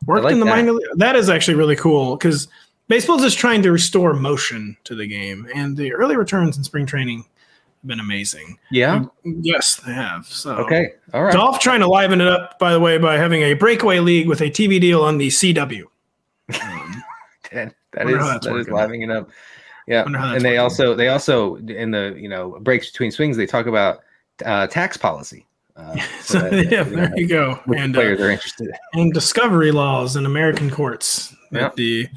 [0.07, 0.51] worked like in the that.
[0.51, 0.73] minor.
[0.73, 0.87] league.
[0.97, 2.49] That is actually really cool because
[2.89, 6.65] baseball is just trying to restore motion to the game, and the early returns in
[6.65, 8.59] spring training have been amazing.
[8.71, 8.95] Yeah.
[8.95, 10.27] Um, yes, they have.
[10.27, 10.95] So Okay.
[11.13, 11.33] All right.
[11.35, 14.41] Golf trying to liven it up, by the way, by having a breakaway league with
[14.41, 15.85] a TV deal on the CW.
[16.61, 17.03] Um,
[17.53, 19.31] that, that that is that is livening it up.
[19.87, 23.11] Yeah, Wonder how that's and they also they also in the you know breaks between
[23.11, 24.01] swings they talk about
[24.45, 25.47] uh, tax policy.
[25.77, 27.61] Uh, So, that, yeah, you know, there you go.
[27.77, 28.69] And, uh, players are interested.
[28.95, 29.01] in.
[29.01, 31.71] and discovery laws in American courts that Yeah.
[31.77, 32.09] the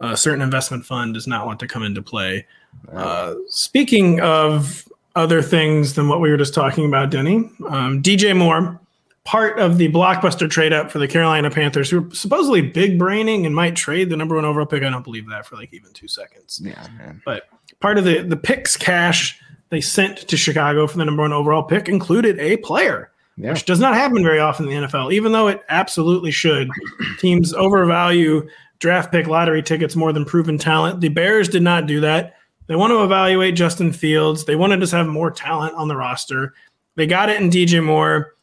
[0.00, 2.46] uh, certain investment fund does not want to come into play.
[2.92, 7.36] Uh, speaking of other things than what we were just talking about, Denny,
[7.68, 8.78] um, DJ Moore,
[9.26, 13.44] part of the blockbuster trade up for the Carolina Panthers, who are supposedly big braining
[13.44, 14.82] and might trade the number one overall pick.
[14.82, 16.60] I don't believe that for like even two seconds.
[16.64, 17.20] yeah, man.
[17.24, 17.48] But
[17.80, 21.64] part of the the picks cash they sent to Chicago for the number one overall
[21.64, 23.50] pick included a player, Yeah.
[23.50, 26.70] which does not happen very often in the NFL, even though it absolutely should.
[27.18, 31.00] Teams overvalue draft pick lottery tickets more than proven talent.
[31.00, 32.36] The Bears did not do that.
[32.68, 34.44] They want to evaluate Justin Fields.
[34.44, 36.54] They want to just have more talent on the roster.
[36.94, 38.34] They got it in DJ Moore.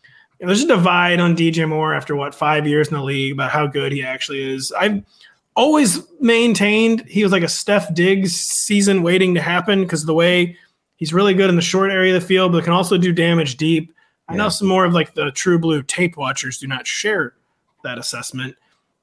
[0.45, 3.65] There's a divide on DJ Moore after what five years in the league about how
[3.65, 4.71] good he actually is.
[4.73, 5.03] I've
[5.55, 10.57] always maintained he was like a Steph Diggs season waiting to happen because the way
[10.97, 13.55] he's really good in the short area of the field, but can also do damage
[13.57, 13.93] deep.
[14.27, 14.49] I know Yeah.
[14.49, 17.33] some more of like the true blue tape watchers do not share
[17.83, 18.55] that assessment.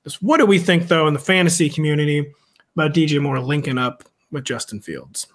[0.04, 2.26] Just what do we think though in the fantasy community
[2.74, 5.26] about DJ Moore linking up with Justin Fields?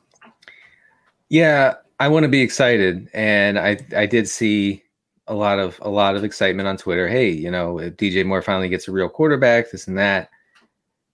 [1.30, 4.84] Yeah, I want to be excited, and I I did see
[5.28, 7.08] a lot of a lot of excitement on Twitter.
[7.08, 10.30] Hey, you know, if DJ Moore finally gets a real quarterback, this and that.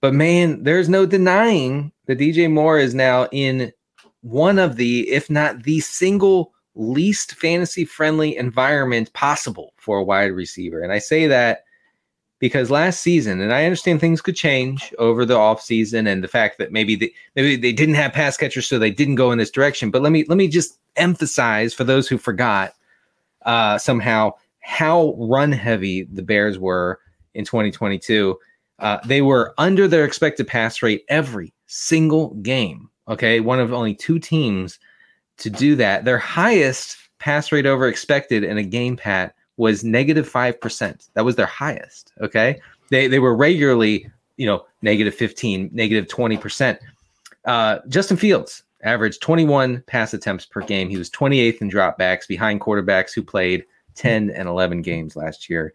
[0.02, 3.72] But man, there's no denying that DJ Moore is now in
[4.22, 10.32] one of the, if not the single least fantasy friendly environment possible for a wide
[10.32, 10.82] receiver.
[10.82, 11.64] And I say that
[12.40, 16.58] because last season, and I understand things could change over the offseason and the fact
[16.58, 19.52] that maybe they, maybe they didn't have pass catchers, so they didn't go in this
[19.52, 19.92] direction.
[19.92, 22.74] But let me let me just emphasize for those who forgot
[23.46, 27.00] uh, somehow how run heavy the Bears were
[27.34, 28.38] in 2022.
[28.80, 32.90] Uh, they were under their expected pass rate every single game.
[33.08, 34.80] Okay, one of only two teams
[35.38, 36.06] to do that.
[36.06, 41.10] Their highest pass rate over expected in a game, Pat, was negative five percent.
[41.14, 42.14] That was their highest.
[42.22, 46.80] Okay, they they were regularly, you know, negative fifteen, negative twenty percent.
[47.46, 50.90] Uh, Justin Fields averaged 21 pass attempts per game.
[50.90, 53.66] He was 28th in dropbacks behind quarterbacks who played
[53.96, 55.74] 10 and 11 games last year.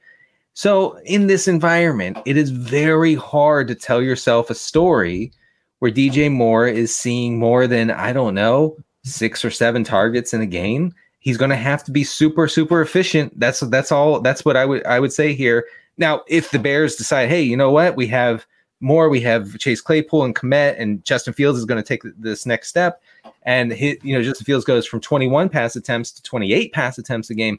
[0.55, 5.33] So, in this environment, it is very hard to tell yourself a story
[5.81, 10.41] where DJ Moore is seeing more than, I don't know, six or seven targets in
[10.41, 10.95] a game.
[11.19, 13.39] He's going to have to be super, super efficient.
[13.39, 14.21] That's that's all.
[14.21, 15.67] That's what I would I would say here.
[15.99, 18.47] Now, if the Bears decide, hey, you know what, we have
[18.81, 22.45] more, we have Chase Claypool and Kmet, and Justin Fields is going to take this
[22.47, 23.01] next step,
[23.43, 27.31] and hit, you know, Justin Fields goes from 21 pass attempts to 28 pass attempts
[27.31, 27.59] a game,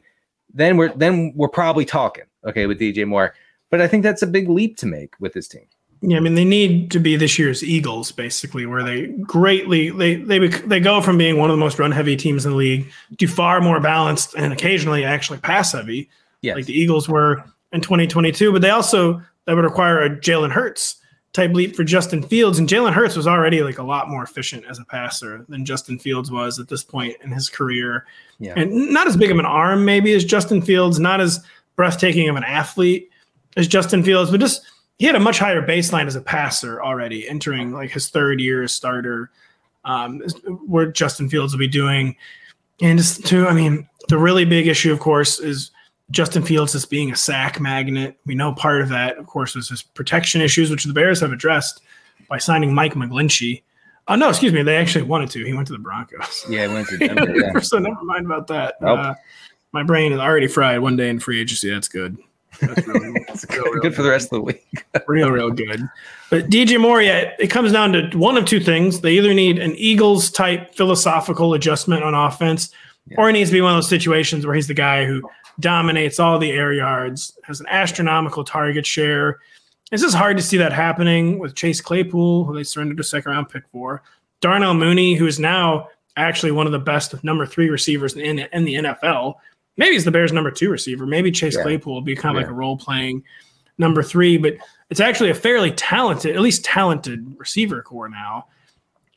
[0.52, 3.34] then we're then we're probably talking, okay, with DJ Moore.
[3.70, 5.66] But I think that's a big leap to make with this team.
[6.00, 10.14] Yeah, I mean they need to be this year's Eagles, basically, where they greatly they
[10.14, 12.88] they they go from being one of the most run heavy teams in the league
[13.18, 16.08] to far more balanced and occasionally actually pass heavy,
[16.40, 16.54] Yes.
[16.54, 18.52] like the Eagles were in 2022.
[18.52, 20.97] But they also that would require a Jalen Hurts
[21.32, 24.64] type leap for Justin Fields, and Jalen Hurts was already like a lot more efficient
[24.68, 28.06] as a passer than Justin Fields was at this point in his career,
[28.38, 28.54] Yeah.
[28.56, 31.44] and not as big of an arm maybe as Justin Fields, not as
[31.76, 33.10] breathtaking of an athlete
[33.56, 34.62] as Justin Fields, but just
[34.98, 38.64] he had a much higher baseline as a passer already entering like his third year
[38.64, 39.30] as starter
[39.84, 40.20] um,
[40.66, 42.16] where justin fields will be doing
[42.82, 45.70] and just to i mean the really big issue of course is
[46.10, 49.68] justin fields as being a sack magnet we know part of that of course was
[49.68, 51.82] his protection issues which the bears have addressed
[52.28, 53.62] by signing mike mcglinchey
[54.08, 56.68] oh no excuse me they actually wanted to he went to the broncos Yeah, I
[56.68, 57.34] went to Denver.
[57.36, 57.58] Yeah.
[57.60, 58.98] so never mind about that Nope.
[58.98, 59.14] uh,
[59.72, 62.16] my brain is already fried one day in free agency that's good
[62.60, 63.12] that's really
[63.48, 64.66] good, good for the rest of the week.
[65.06, 65.80] real, real good.
[66.28, 69.00] But DJ Moore, yeah, it comes down to one of two things.
[69.00, 72.70] They either need an Eagles type philosophical adjustment on offense,
[73.16, 75.22] or it needs to be one of those situations where he's the guy who
[75.60, 79.38] dominates all the air yards, has an astronomical target share.
[79.90, 83.32] It's just hard to see that happening with Chase Claypool, who they surrendered a second
[83.32, 84.02] round pick for.
[84.40, 88.64] Darnell Mooney, who is now actually one of the best number three receivers in, in
[88.64, 89.34] the NFL.
[89.76, 91.06] Maybe he's the Bears' number two receiver.
[91.06, 91.62] Maybe Chase Yeah.
[91.62, 92.46] Claypool will be kind of Yeah.
[92.46, 93.22] like a role playing
[93.78, 94.56] number three, but
[94.90, 98.46] it's actually a fairly talented, at least talented receiver core now.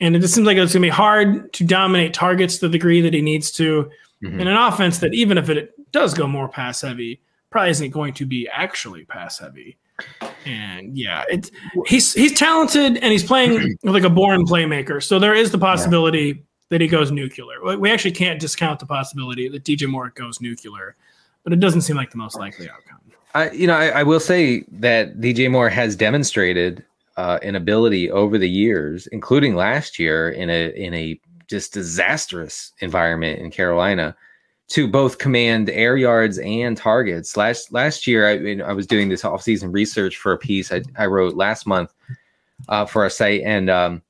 [0.00, 2.72] And it just seems like it's going to be hard to dominate targets to the
[2.72, 3.90] degree that he needs to
[4.22, 4.40] Mhm.
[4.40, 8.14] in an offense that, even if it does go more pass heavy, probably isn't going
[8.14, 9.76] to be actually pass heavy.
[10.46, 11.50] And yeah, it's
[11.86, 15.02] he's he's talented and he's playing like a born playmaker.
[15.02, 17.62] So there is the possibility that he goes nuclear.
[17.64, 20.96] We- We actually can't discount the possibility that DJ Moore goes nuclear,
[21.44, 22.98] but it doesn't seem like the most likely outcome.
[23.34, 26.84] I, you know, I, I will say that DJ Moore has demonstrated
[27.16, 32.72] uh, an ability over the years, including last year in a in a just disastrous
[32.80, 34.16] environment in Carolina,
[34.68, 37.36] to both command air yards and targets.
[37.36, 41.06] Last last year, I, I was doing this offseason research for a piece I, I
[41.06, 41.92] wrote last month
[42.68, 44.02] uh, for our site, and um,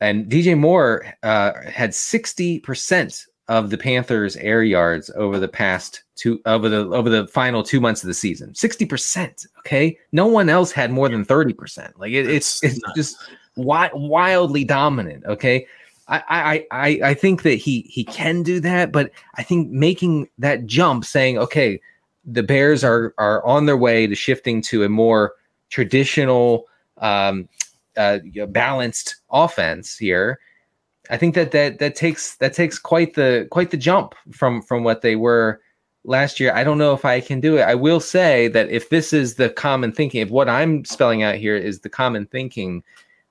[0.00, 6.02] and DJ Moore uh, had sixty percent of the Panthers' air yards over the past
[6.16, 8.54] two over the over the final two months of the season.
[8.54, 9.46] Sixty percent.
[9.58, 11.98] Okay, no one else had more than thirty percent.
[11.98, 13.16] Like it, it's it's just
[13.56, 15.24] wi- wildly dominant.
[15.26, 15.66] Okay.
[16.06, 20.66] I, I I think that he he can do that, but I think making that
[20.66, 21.80] jump, saying, okay,
[22.24, 25.32] the Bears are are on their way to shifting to a more
[25.70, 26.66] traditional,
[26.98, 27.48] um,
[27.96, 30.38] uh, balanced offense here,
[31.10, 34.84] I think that that that takes that takes quite the quite the jump from from
[34.84, 35.60] what they were
[36.04, 36.52] last year.
[36.54, 37.62] I don't know if I can do it.
[37.62, 41.36] I will say that if this is the common thinking, if what I'm spelling out
[41.36, 42.82] here is the common thinking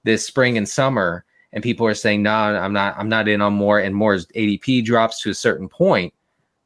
[0.04, 2.96] this spring and summer, and people are saying, "No, I'm not.
[2.98, 6.14] I'm not in on Moore." and Moore's ADP drops to a certain point,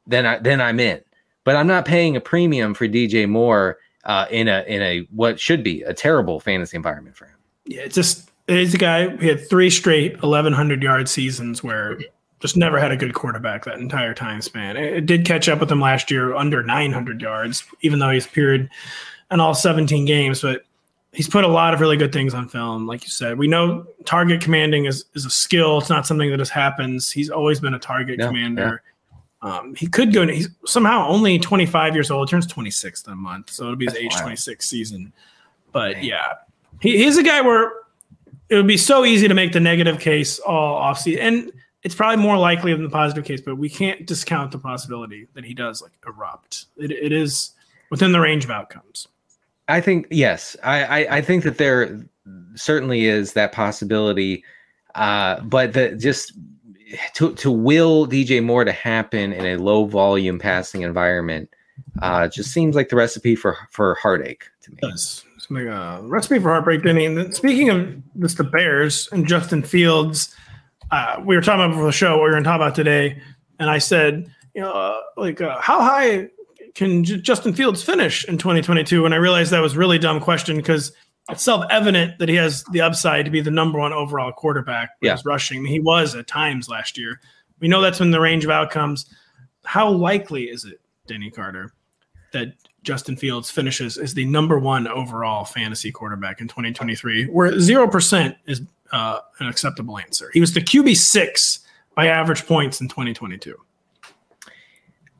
[0.06, 1.00] then I then I'm in.
[1.44, 5.38] But I'm not paying a premium for DJ Moore uh, in a in a what
[5.38, 7.36] should be a terrible fantasy environment for him.
[7.66, 11.98] Yeah, it's just he's a guy he had three straight 1100 yard seasons where
[12.40, 14.76] just never had a good quarterback that entire time span.
[14.76, 18.26] It, it did catch up with him last year under 900 yards, even though he's
[18.26, 18.70] appeared
[19.30, 20.42] in all 17 games.
[20.42, 20.62] But
[21.18, 23.36] he's put a lot of really good things on film, like you said.
[23.38, 25.78] We know target commanding is, is a skill.
[25.78, 27.10] It's not something that just happens.
[27.10, 28.84] He's always been a target yeah, commander.
[29.42, 29.50] Yeah.
[29.50, 30.28] Um, he could go.
[30.28, 32.28] He's somehow only 25 years old.
[32.28, 34.22] Turns 26 in a month, so it'll be his That's age wild.
[34.22, 35.12] 26 season.
[35.72, 36.34] But yeah,
[36.80, 37.72] he, he's a guy where
[38.48, 41.18] it would be so easy to make the negative case all offseason.
[41.18, 41.52] And
[41.82, 45.44] it's probably more likely than the positive case, but we can't discount the possibility that
[45.44, 46.66] he does like erupt.
[46.76, 47.56] It, it is
[47.90, 49.08] within the range of outcomes.
[49.68, 50.56] I think yes.
[50.62, 52.00] I, I, I think that there
[52.54, 54.44] certainly is that possibility.
[54.94, 56.32] Uh, but the just
[57.14, 61.50] to to will DJ Moore to happen in a low volume passing environment
[62.02, 64.78] uh, just seems like the recipe for for heartache to me.
[64.82, 67.06] Yes like a recipe for heartbreak, Denny.
[67.06, 70.34] And speaking of this, the Bears and Justin Fields,
[70.90, 72.74] uh, we were talking about before the show what we were going to talk about
[72.74, 73.20] today,
[73.58, 76.28] and I said, you know, uh, like uh, how high
[76.74, 79.04] can J- Justin Fields finish in 2022?
[79.04, 80.92] And I realized that was a really dumb question because
[81.30, 84.90] it's self-evident that he has the upside to be the number one overall quarterback.
[85.02, 85.12] Yeah.
[85.12, 87.20] His rushing, he was at times last year.
[87.60, 89.06] We know that's in the range of outcomes.
[89.64, 91.72] How likely is it, Denny Carter,
[92.32, 98.36] that Justin Fields finishes as the number one overall fantasy quarterback in 2023, where 0%
[98.46, 100.30] is uh, an acceptable answer.
[100.32, 101.60] He was the QB six
[101.94, 103.54] by average points in 2022.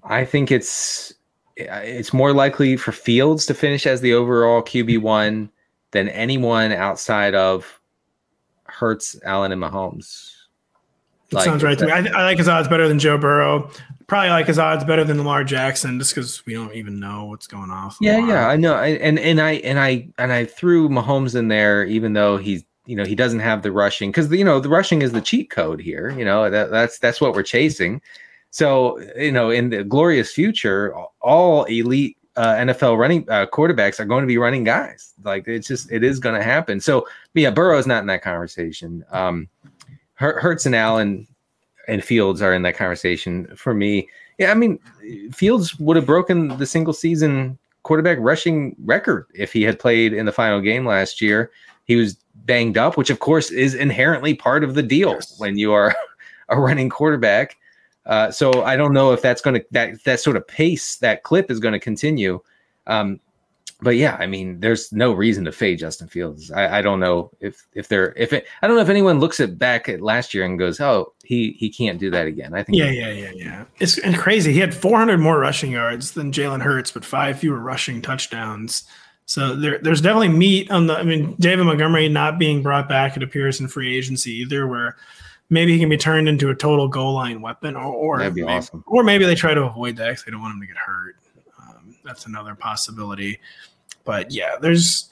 [0.04, 1.12] I think it's
[1.60, 5.50] Uh, it's more likely for Fields to finish as the overall QB one
[5.90, 7.80] than anyone outside of
[8.64, 10.34] Hurts, Allen, and Mahomes.
[11.30, 11.92] Like, sounds right to me.
[11.92, 13.70] I, I, like his odds better than Joe Burrow.
[14.06, 17.46] Probably like his odds better than Lamar Jackson, just because we don't even know what's
[17.46, 17.92] going on.
[18.00, 18.30] Yeah, Lamar.
[18.30, 18.74] yeah, I know.
[18.74, 22.64] I, and and I and I and I threw Mahomes in there, even though he's
[22.86, 25.50] you know he doesn't have the rushing because you know the rushing is the cheat
[25.50, 26.10] code here.
[26.16, 28.00] You know that that's that's what we're chasing.
[28.50, 34.04] So you know in the glorious future, all elite uh, NFL running uh, quarterbacks are
[34.04, 35.12] going to be running guys.
[35.24, 36.80] Like it's just it is going to happen.
[36.80, 39.04] So yeah, Burrow's not in that conversation.
[39.10, 39.48] Um,
[40.14, 41.28] Hurts and Allen
[41.86, 44.08] and Fields are in that conversation for me.
[44.38, 44.78] Yeah, I mean,
[45.32, 50.26] Fields would have broken the single season quarterback rushing record if he had played in
[50.26, 51.50] the final game last year.
[51.84, 55.38] He was banged up, which of course is inherently part of the deal yes.
[55.38, 55.94] when you are
[56.48, 57.56] a running quarterback.
[58.08, 61.22] Uh, so I don't know if that's going to that that sort of pace that
[61.22, 62.40] clip is going to continue.
[62.86, 63.20] Um,
[63.80, 66.50] but yeah, I mean, there's no reason to fade Justin Fields.
[66.50, 69.38] I, I don't know if if they're if it, I don't know if anyone looks
[69.38, 72.54] at back at last year and goes, oh, he he can't do that again.
[72.54, 72.78] I think.
[72.78, 73.64] Yeah, yeah, yeah, yeah.
[73.78, 74.52] It's crazy.
[74.52, 78.84] He had 400 more rushing yards than Jalen Hurts, but five fewer rushing touchdowns.
[79.26, 80.94] So there, there's definitely meat on the.
[80.94, 84.96] I mean, David Montgomery not being brought back, it appears in free agency either, where
[85.50, 88.42] maybe he can be turned into a total goal line weapon, or or That'd be
[88.42, 88.84] maybe, awesome.
[88.86, 91.16] or maybe they try to avoid that because they don't want him to get hurt
[92.08, 93.38] that's another possibility.
[94.04, 95.10] But yeah, there's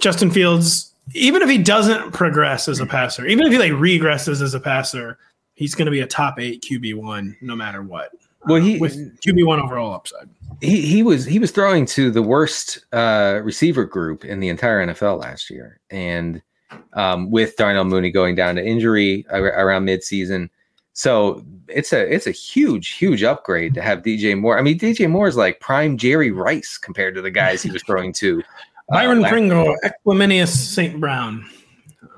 [0.00, 0.94] Justin Fields.
[1.14, 4.60] Even if he doesn't progress as a passer, even if he like regresses as a
[4.60, 5.18] passer,
[5.54, 8.10] he's going to be a top eight QB one no matter what.
[8.46, 10.28] Well, he uh, with QB one overall upside.
[10.60, 14.86] He he was he was throwing to the worst uh, receiver group in the entire
[14.86, 16.40] NFL last year, and
[16.94, 20.48] um, with Darnell Mooney going down to injury around midseason,
[20.92, 24.58] so it's a it's a huge huge upgrade to have DJ Moore.
[24.58, 27.82] I mean, DJ Moore is like prime Jerry Rice compared to the guys he was
[27.82, 28.42] throwing to
[28.88, 31.00] Byron la- Pringle, Equanimeous St.
[31.00, 31.48] Brown.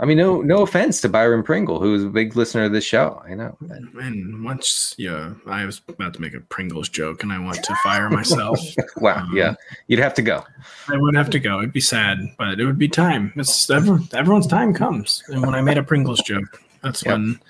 [0.00, 2.84] I mean, no, no offense to Byron Pringle, who is a big listener of this
[2.84, 3.22] show.
[3.24, 3.56] I know.
[4.00, 7.74] And once, yeah, I was about to make a Pringles joke, and I want to
[7.82, 8.58] fire myself.
[8.96, 9.18] Wow.
[9.18, 9.54] Um, yeah,
[9.88, 10.44] you'd have to go.
[10.88, 11.58] I would have to go.
[11.58, 13.32] It'd be sad, but it would be time.
[13.36, 15.22] It's ever, everyone's time comes.
[15.28, 17.12] And when I made a Pringles joke, that's Yep.
[17.12, 17.40] when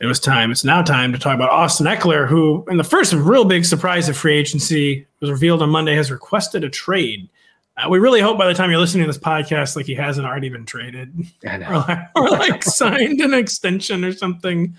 [0.00, 0.50] it was time.
[0.50, 4.08] It's now time to talk about Austin Ekeler, who, in the first real big surprise
[4.08, 7.28] of free agency, was revealed on Monday, has requested a trade.
[7.76, 10.26] Uh, we really hope by the time you're listening to this podcast, like he hasn't
[10.26, 11.14] already been traded
[11.46, 14.76] I or like, or like signed an extension or something.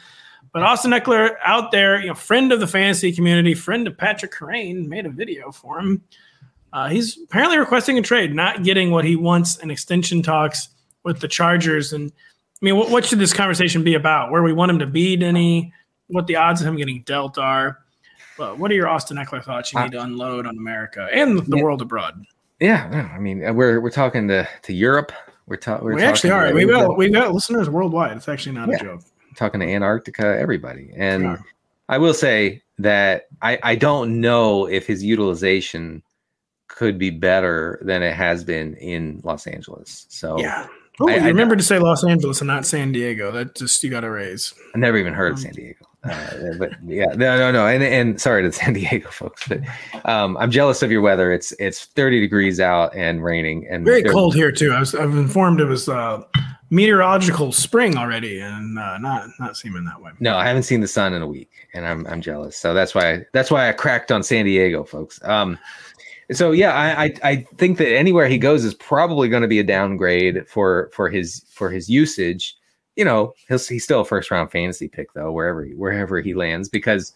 [0.54, 4.32] But Austin Ekeler out there, you know, friend of the fantasy community, friend of Patrick
[4.32, 6.04] Crane, made a video for him.
[6.72, 10.70] Uh, he's apparently requesting a trade, not getting what he wants in extension talks
[11.04, 11.94] with the Chargers.
[11.94, 14.32] And I mean, what, what should this conversation be about?
[14.32, 15.74] Where we want him to be, Denny?
[16.08, 17.80] What the odds of him getting dealt are?
[18.38, 21.58] But what are your Austin Ekeler thoughts you need to unload on America and the
[21.58, 21.64] Yeah.
[21.64, 22.24] world abroad?
[22.60, 25.12] Yeah, no, I mean, uh, we're we're talking to to Europe.
[25.46, 26.48] We're, ta- we're we actually talking are.
[26.50, 28.16] to- We've got, we've got listeners worldwide.
[28.16, 28.76] It's actually not Yeah.
[28.78, 29.02] a joke.
[29.36, 30.92] talking to Antarctica, everybody.
[30.96, 31.38] And Yeah.
[31.90, 36.02] I will say that I, I don't know if his utilization
[36.68, 40.06] could be better than it has been in Los Angeles.
[40.10, 40.68] So Yeah.
[41.02, 43.32] Oh, I- you I- remember to say Los Angeles and not San Diego.
[43.32, 44.54] That just you got to raise.
[44.74, 45.86] I never even heard of Um, San Diego.
[46.04, 47.66] Uh, but yeah, no, no, no.
[47.66, 49.62] And, and sorry to San Diego folks, but
[50.06, 51.32] um, I'm jealous of your weather.
[51.32, 54.72] It's it's 30 degrees out and raining and Very cold here too.
[54.74, 56.24] I was I've informed it was uh,
[56.70, 60.12] meteorological spring already, and uh, not not seeming that way.
[60.20, 62.58] No, I haven't seen the sun in a week, and I'm I'm jealous.
[62.58, 65.24] So that's why that's why I cracked on San Diego, folks.
[65.24, 65.58] Um,
[66.32, 69.60] so yeah, I, I I think that anywhere he goes is probably going to be
[69.60, 72.58] a downgrade for for his for his usage.
[72.96, 76.34] You know, he'll he's still a first round fantasy pick though, wherever he, wherever he
[76.34, 77.14] lands, because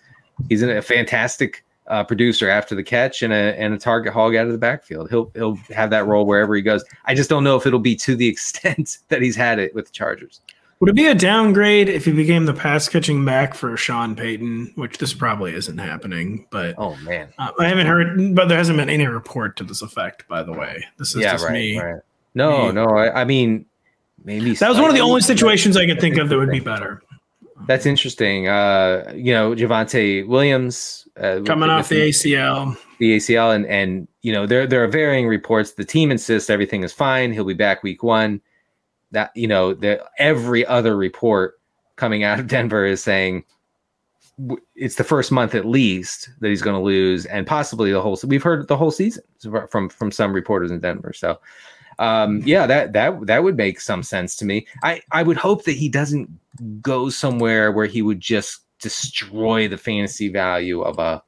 [0.49, 4.45] he's a fantastic uh, producer after the catch and a and a target hog out
[4.47, 5.09] of the backfield.
[5.09, 6.83] He'll he'll have that role wherever he goes.
[7.05, 9.85] I just don't know if it'll be to the extent that he's had it with
[9.85, 10.41] the Chargers.
[10.79, 14.73] Would it be a downgrade if he became the pass catching back for Sean Payton,
[14.75, 17.29] which this probably isn't happening, but Oh man.
[17.39, 18.35] uh, I haven't heard.
[18.35, 20.27] But there hasn't been any report to this effect.
[20.27, 21.79] By the way, this is yeah, just right, me.
[21.79, 22.01] right.
[22.35, 22.73] No, me.
[22.73, 22.85] no.
[22.85, 23.65] I, I mean,
[24.27, 26.59] maybe That was one of the only situations I could think of that would be
[26.59, 27.01] better.
[27.65, 28.47] That's interesting.
[28.47, 32.77] Uh, you know, Javonte Williams uh, Coming off the ACL.
[32.99, 35.71] the ACL, and and you know there there are varying reports.
[35.71, 37.33] The team insists everything is fine.
[37.33, 38.39] He'll be back week one.
[39.11, 41.59] That you know, the every other report
[41.95, 43.43] coming out of Denver is saying
[44.37, 48.01] w- it's the first month at least that he's going to lose, and possibly the
[48.01, 48.19] whole.
[48.25, 49.23] We've heard the whole season
[49.69, 51.13] from from some reporters in Denver.
[51.13, 51.39] So,
[51.99, 54.67] um, yeah, that that that would make some sense to me.
[54.83, 56.29] I I would hope that he doesn't
[56.81, 61.23] go somewhere where he would just destroy the fantasy value of a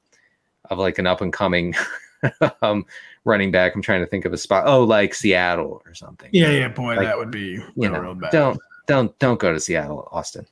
[0.69, 1.75] of like an up and coming
[2.61, 2.85] um,
[3.25, 3.75] running back.
[3.75, 4.65] I'm trying to think of a spot.
[4.67, 6.29] Oh, like Seattle or something.
[6.31, 8.31] Yeah, yeah, boy, Like, that would be you know, real bad.
[8.31, 10.45] don't don't don't go to Seattle, Austin.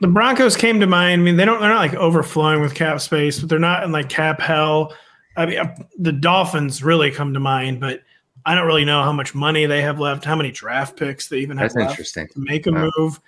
[0.00, 1.20] the Broncos came to mind.
[1.20, 3.92] I mean, they don't they're not like overflowing with cap space, but they're not in
[3.92, 4.94] like cap hell.
[5.36, 8.02] I mean, uh, the Dolphins really come to mind, but
[8.46, 11.38] I don't really know how much money they have left, how many draft picks they
[11.38, 12.28] even have That's left interesting.
[12.28, 12.90] to make a Wow.
[12.96, 13.20] move.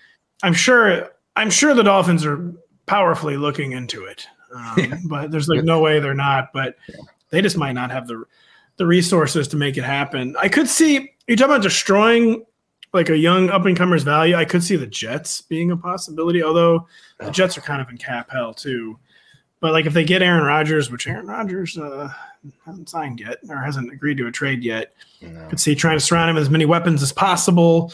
[0.42, 2.52] I'm sure I'm sure the Dolphins are
[2.86, 4.26] powerfully looking into it.
[4.54, 4.96] Um, Yeah.
[5.08, 6.76] But there's like no way they're not, but
[7.30, 8.24] they just might not have the
[8.76, 10.34] the resources to make it happen.
[10.40, 12.44] I could see you talking about destroying
[12.92, 14.34] like a young up and comer's value.
[14.34, 16.88] I could see the Jets being a possibility, although
[17.18, 17.30] the Oh.
[17.30, 18.98] Jets are kind of in cap hell too.
[19.60, 22.10] But like if they get Aaron Rodgers, which Aaron Rodgers uh,
[22.64, 25.46] hasn't signed yet or hasn't agreed to a trade yet, No.
[25.48, 27.92] could see trying to surround him with as many weapons as possible.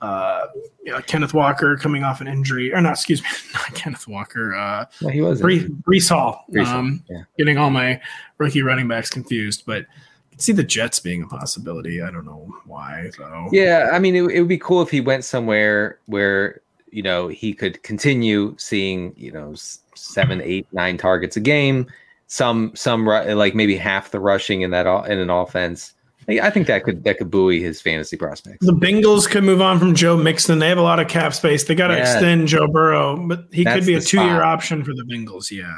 [0.00, 0.46] Uh,
[0.84, 4.54] you know, Kenneth Walker coming off an injury, or not, excuse me, not Kenneth Walker.
[4.54, 5.82] Uh, No, he wasn't.
[5.84, 6.44] Breece Hall.
[6.50, 7.22] Breece Hall, um, yeah.
[7.38, 8.00] Getting all my
[8.38, 12.02] rookie running backs confused, but I could see the Jets being a possibility.
[12.02, 13.48] I don't know why though.
[13.52, 17.28] Yeah, I mean, it, it would be cool if he went somewhere where you know
[17.28, 21.86] he could continue seeing you know s- seven, eight, nine targets a game.
[22.26, 25.92] Some, some like maybe half the rushing in that in an offense.
[26.26, 28.64] I think that could that could buoy his fantasy prospects.
[28.64, 30.58] The Bengals could move on from Joe Mixon.
[30.58, 31.64] They have a lot of cap space.
[31.64, 32.00] They got to Yeah.
[32.00, 35.50] extend Joe Burrow, but he That's could be a two-year option for the Bengals.
[35.50, 35.70] Yeah,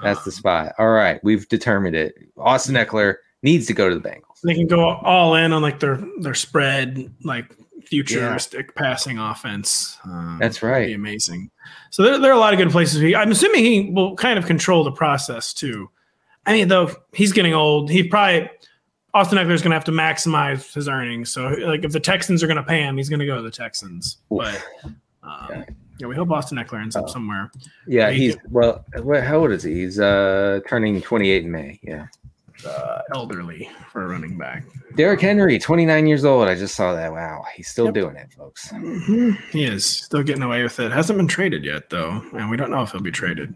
[0.00, 0.72] That's the Um, spot.
[0.78, 2.14] All right, we've determined it.
[2.36, 4.22] Austin Ekeler needs to go to the Bengals.
[4.44, 7.52] they can go all in on like their their spread, like
[7.88, 9.98] futuristic passing offense.
[10.04, 10.86] Um, That's would right.
[10.86, 11.50] Be amazing.
[11.90, 13.00] So there, there are a lot of good places.
[13.00, 15.90] He, I'm assuming he will kind of control the process too.
[16.46, 18.48] I mean, though he's getting old, he probably
[19.14, 21.30] Austin Ekeler is going to have to maximize his earnings.
[21.32, 23.42] So, like, if the Texans are going to pay him, he's going to go to
[23.42, 24.18] the Texans.
[24.32, 24.38] Oof.
[24.38, 24.64] But
[25.22, 25.64] um, Yeah.
[25.98, 27.12] yeah, we hope Austin Ekeler ends up Oh.
[27.12, 27.50] somewhere.
[27.86, 28.40] Yeah, he's you.
[28.50, 28.84] well.
[28.94, 29.74] How old is he?
[29.74, 31.80] He's uh turning 28 in May.
[31.82, 32.06] Yeah.
[32.66, 34.64] Uh, elderly for a running back.
[34.96, 36.48] Derrick Henry, 29 years old.
[36.48, 37.12] I just saw that.
[37.12, 37.94] Wow, he's still yep.
[37.94, 38.68] doing it, folks.
[38.72, 39.30] Mm-hmm.
[39.52, 40.90] He is still getting away with it.
[40.90, 43.54] Hasn't been traded yet, though, and we don't know if he'll be traded.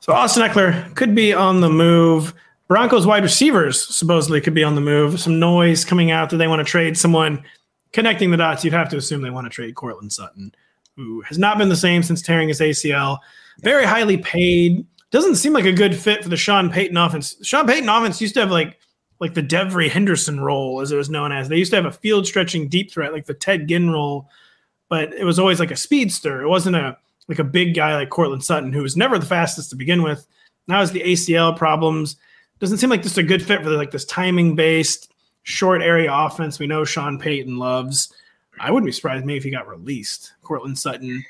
[0.00, 2.34] So Austin Ekeler could be on the move.
[2.66, 5.20] Broncos wide receivers supposedly could be on the move.
[5.20, 7.44] Some noise coming out that they want to trade someone.
[7.92, 10.52] Connecting the dots, you'd have to assume they want to trade Courtland Sutton,
[10.96, 13.18] who has not been the same since tearing his ACL.
[13.60, 14.84] Very highly paid
[15.14, 17.36] doesn't seem like a good fit for the Sean Payton offense.
[17.40, 18.80] Sean Payton offense used to have like
[19.20, 21.48] like the Devery Henderson role, as it was known as.
[21.48, 24.28] They used to have a field stretching deep threat, like the Ted Ginn role,
[24.88, 26.42] but it was always like a speedster.
[26.42, 26.98] It wasn't a
[27.28, 30.26] like a big guy like Courtland Sutton, who was never the fastest to begin with.
[30.66, 32.16] Now has the ACL problems.
[32.58, 35.12] Doesn't seem like just a good fit for like this timing based
[35.44, 38.12] short area offense we know Sean Payton loves.
[38.58, 40.32] I wouldn't be surprised maybe if he got released.
[40.42, 41.24] Courtland Sutton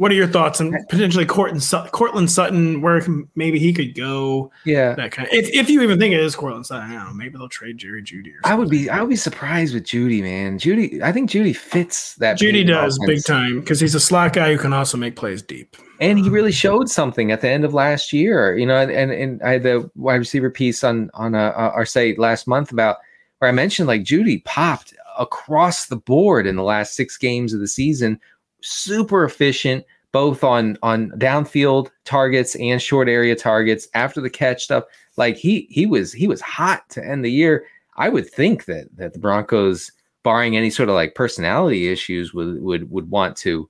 [0.00, 4.50] what are your thoughts on potentially Courtland, Courtland Sutton, where maybe he could go?
[4.64, 5.34] Yeah, that kind of.
[5.34, 7.12] If, if you even think it is Courtland Sutton, I don't know.
[7.12, 8.32] Maybe they'll trade Jerry Jeudy.
[8.44, 8.88] I would be.
[8.88, 10.58] I would be surprised with Jeudy, man.
[10.58, 12.38] Jeudy, I think Jeudy fits that.
[12.38, 13.08] Jeudy does offense.
[13.08, 15.76] big time because he's a slot guy who can also make plays deep.
[16.00, 18.56] And he really showed something at the end of last year.
[18.56, 21.84] You know, and and, and I had the wide receiver piece on on uh, our
[21.84, 22.96] site last month about
[23.40, 27.60] where I mentioned like Jeudy popped across the board in the last six games of
[27.60, 28.18] the season
[28.62, 34.84] super efficient both on on downfield targets and short area targets after the catch stuff.
[35.16, 37.64] Like he he was he was hot to end the year.
[37.96, 39.92] I would think that that the broncos
[40.22, 43.68] barring any sort of like personality issues would would would want to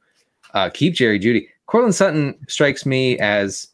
[0.54, 1.48] uh, keep jerry Jeudy.
[1.66, 3.68] Courtland Sutton strikes me as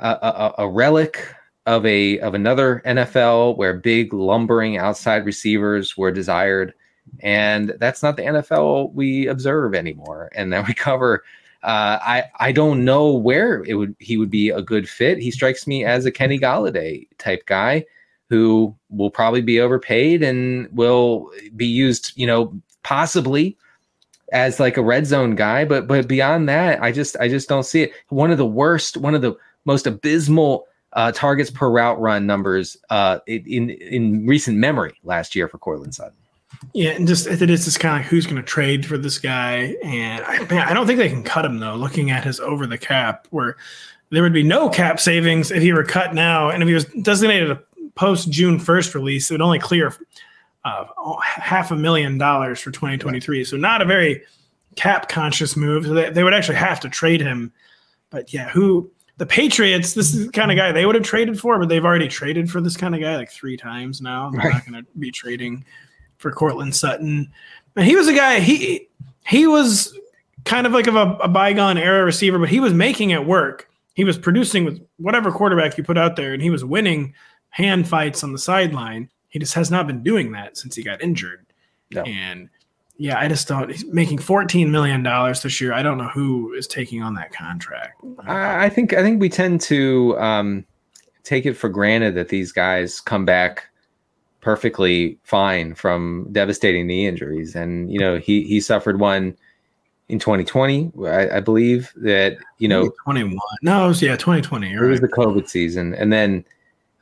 [0.00, 1.32] a, a, a relic
[1.66, 6.74] of a of another NFL where big lumbering outside receivers were desired
[7.20, 10.30] and that's not the NFL we observe anymore.
[10.34, 11.24] And that we cover.
[11.62, 15.18] Uh, I I don't know where it would he would be a good fit.
[15.18, 17.84] He strikes me as a Kenny Golladay type guy
[18.30, 23.58] who will probably be overpaid and will be used, you know, possibly
[24.32, 25.64] as like a red zone guy.
[25.64, 27.92] But but beyond that, I just I just don't see it.
[28.08, 29.36] One of the worst, one of the
[29.66, 35.48] most abysmal uh, targets per route run numbers uh, in in recent memory last year
[35.48, 36.16] for Courtland Sutton.
[36.74, 39.18] Yeah, and just it is just kind of like who's going to trade for this
[39.18, 41.74] guy, and I, man, I don't think they can cut him though.
[41.74, 43.56] Looking at his over the cap, where
[44.10, 46.84] there would be no cap savings if he were cut now, and if he was
[47.02, 47.62] designated a
[47.94, 49.94] post June first release, it would only clear
[50.64, 50.84] uh,
[51.22, 53.44] half a million dollars for 2023.
[53.44, 54.22] So not a very
[54.76, 55.86] cap conscious move.
[55.86, 57.52] So they, they would actually have to trade him.
[58.10, 59.94] But yeah, who the Patriots?
[59.94, 62.50] This is the kind of guy they would have traded for, but they've already traded
[62.50, 64.30] for this kind of guy like three times now.
[64.30, 64.52] They're right.
[64.52, 65.64] not going to be trading
[66.20, 67.32] for Courtland Sutton.
[67.74, 68.88] And he was a guy he
[69.26, 69.96] he was
[70.44, 73.68] kind of like of a, a, bygone era receiver, but he was making it work.
[73.94, 77.14] He was producing with whatever quarterback you put out there, and he was winning
[77.50, 79.10] hand fights on the sideline.
[79.28, 81.46] He just has not been doing that since he got injured.
[81.90, 82.02] No.
[82.02, 82.48] And
[82.98, 83.70] yeah, I just don't.
[83.70, 85.72] He's making fourteen million dollars this year.
[85.72, 88.02] I don't know who is taking on that contract.
[88.26, 90.66] I think I think we tend to um,
[91.22, 93.69] take it for granted that these guys come back
[94.40, 97.54] perfectly fine from devastating knee injuries.
[97.54, 99.36] And, you know, he, he suffered one
[100.08, 103.38] in 2020, I, I believe that, you know, 21.
[103.62, 104.72] No, it was, yeah, 2020.
[104.72, 104.90] It right.
[104.90, 105.94] was the COVID season.
[105.94, 106.44] And then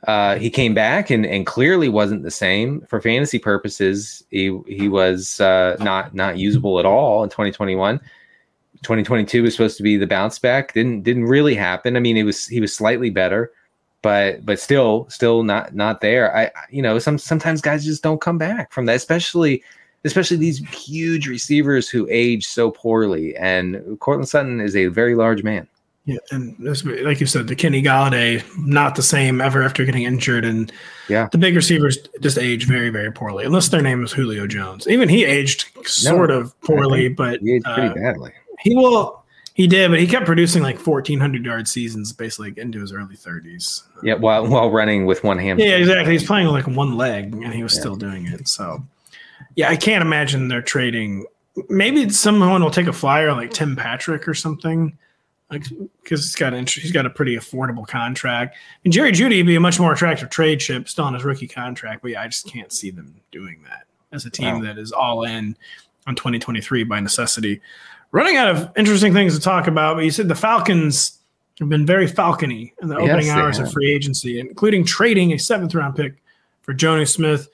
[0.07, 4.23] uh, he came back and, and clearly wasn't the same for fantasy purposes.
[4.29, 7.97] He, he was uh, not, not usable at all in 2021.
[8.83, 10.73] 2022 was supposed to be the bounce back.
[10.73, 11.97] Didn't, didn't really happen.
[11.97, 13.51] I mean, it was, he was slightly better
[14.01, 16.35] but but still still not not there.
[16.35, 19.63] I you know some sometimes guys just don't come back from that especially
[20.05, 23.35] especially these huge receivers who age so poorly.
[23.35, 25.67] And Courtland Sutton is a very large man.
[26.05, 26.55] Yeah and
[27.03, 30.45] like you said the Kenny Golladay not the same ever after getting injured.
[30.45, 30.71] And
[31.09, 31.27] yeah.
[31.31, 34.87] the big receivers just age very very poorly unless their name is Julio Jones.
[34.87, 38.31] Even he aged sort no, of poorly but he aged pretty uh, badly.
[38.61, 39.18] he will
[39.59, 43.83] he did, but he kept producing like 1,400 yard seasons basically into his early 30s.
[44.01, 45.59] Yeah, while while running with one hand.
[45.59, 46.13] Yeah, exactly.
[46.13, 47.79] He's playing with like one leg, and he was yeah.
[47.81, 48.47] still doing it.
[48.47, 48.81] So,
[49.55, 51.25] yeah, I can't imagine they're trading.
[51.67, 54.97] Maybe someone will take a flyer like Tim Patrick or something,
[55.51, 55.65] like
[56.03, 58.55] because he's got he's got a pretty affordable contract.
[58.85, 61.49] And Jerry Jeudy would be a much more attractive trade chip still on his rookie
[61.49, 64.61] contract, but yeah, I just can't see them doing that as a team wow.
[64.61, 65.57] that is all in
[66.07, 67.59] on 2023 by necessity
[68.11, 71.19] running out of interesting things to talk about, but you said the Falcons
[71.59, 75.39] have been very falcony in the opening yes, hours of free agency, including trading a
[75.39, 76.13] seventh round pick
[76.61, 77.49] for Jonnu Smith.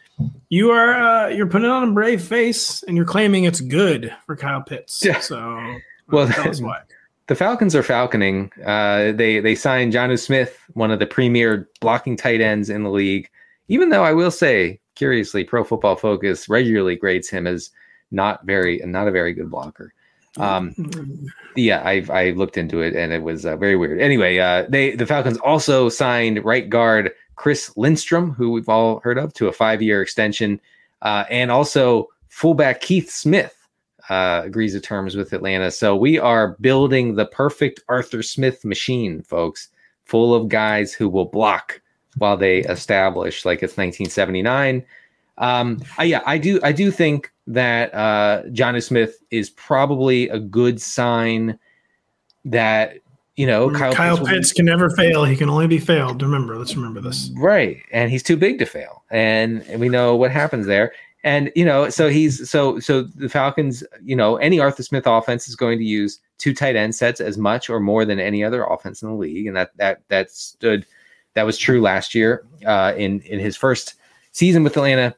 [0.50, 4.36] You are uh, you're putting on a brave face and you're claiming it's good for
[4.36, 5.04] Kyle Pitts.
[5.04, 5.20] Yeah.
[5.20, 5.74] So uh,
[6.08, 6.82] well, tell us why.
[7.28, 8.52] The Falcons are falconing.
[8.64, 12.92] Uh, they they signed Jonnu Smith, one of the premier blocking tight ends in the
[12.92, 13.28] league,
[13.68, 17.72] Even though I will say, curiously, Pro Football Focus regularly grades him as
[18.12, 19.92] not very not a very good blocker.
[20.38, 20.74] Um,
[21.56, 24.02] yeah, I I looked into it and it was uh, very weird.
[24.02, 29.18] Anyway, uh, they the Falcons also signed right guard Chris Lindstrom, who we've all heard
[29.18, 30.60] of, to a five year extension,
[31.02, 33.56] uh, and also fullback Keith Smith
[34.10, 35.72] uh, agrees to terms with Atlanta.
[35.72, 39.70] So we are building the perfect Arthur Smith machine, folks,
[40.06, 41.82] full of guys who will block
[42.18, 44.84] while they establish like it's 1979.
[45.38, 46.60] Um, I, yeah, I do.
[46.64, 51.60] I do think that uh, Jonnu Smith is probably a good sign
[52.46, 53.00] that
[53.36, 55.26] you know Kyle, Kyle Pitts, Pitts can never fail.
[55.26, 56.22] He can only be failed.
[56.22, 57.32] Remember, let's remember this.
[57.36, 60.94] Right, and he's too big to fail, and, and we know what happens there.
[61.26, 63.84] And you know, so he's so so the Falcons.
[64.04, 67.38] You know, any Arthur Smith offense is going to use two tight end sets as
[67.38, 70.86] much or more than any other offense in the league, and that that that stood
[71.34, 73.96] that was true last year uh, in in his first
[74.32, 75.16] season with Atlanta.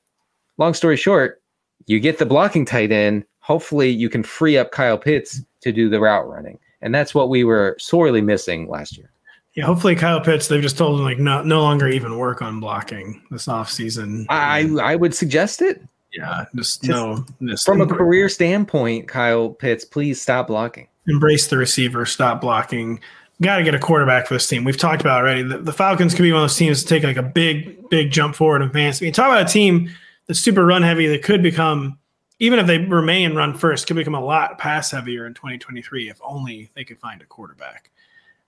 [0.57, 1.41] Long story short,
[1.85, 3.25] you get the blocking tight end.
[3.39, 7.29] Hopefully, you can free up Kyle Pitts to do the route running, and that's what
[7.29, 9.11] we were sorely missing last year.
[9.55, 10.47] Yeah, hopefully Kyle Pitts.
[10.47, 14.25] They've just told him like no, no longer even work on blocking this off season.
[14.29, 15.81] I I would suggest it.
[16.13, 17.25] Yeah, just, just no.
[17.43, 20.87] Just from a career standpoint, Kyle Pitts, please stop blocking.
[21.07, 22.05] Embrace the receiver.
[22.05, 22.99] Stop blocking.
[23.41, 24.63] Got to get a quarterback for this team.
[24.63, 25.43] We've talked about already.
[25.43, 28.09] The, the, Falcons could be one of those teams to take like a big, big
[28.09, 28.99] jump forward and advance.
[28.99, 29.91] I mean, talk about a team
[30.27, 31.97] that's super run heavy that could become,
[32.39, 36.19] even if they remain run first, could become a lot pass heavier in 2023 if
[36.23, 37.89] only they could find a quarterback.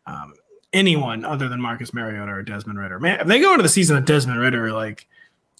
[0.05, 0.33] Um,
[0.73, 2.99] anyone other than Marcus Mariota or Desmond Ridder.
[2.99, 5.07] Man, if they go into the season of Desmond Ridder, like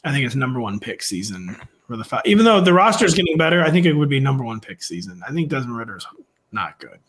[0.03, 1.55] I think it's number one pick season
[1.87, 2.31] for the Falcons.
[2.31, 4.83] Even though the roster is getting better, I think it would be number one pick
[4.83, 5.21] season.
[5.27, 6.07] I think Desmond Ridder is
[6.51, 6.99] not good.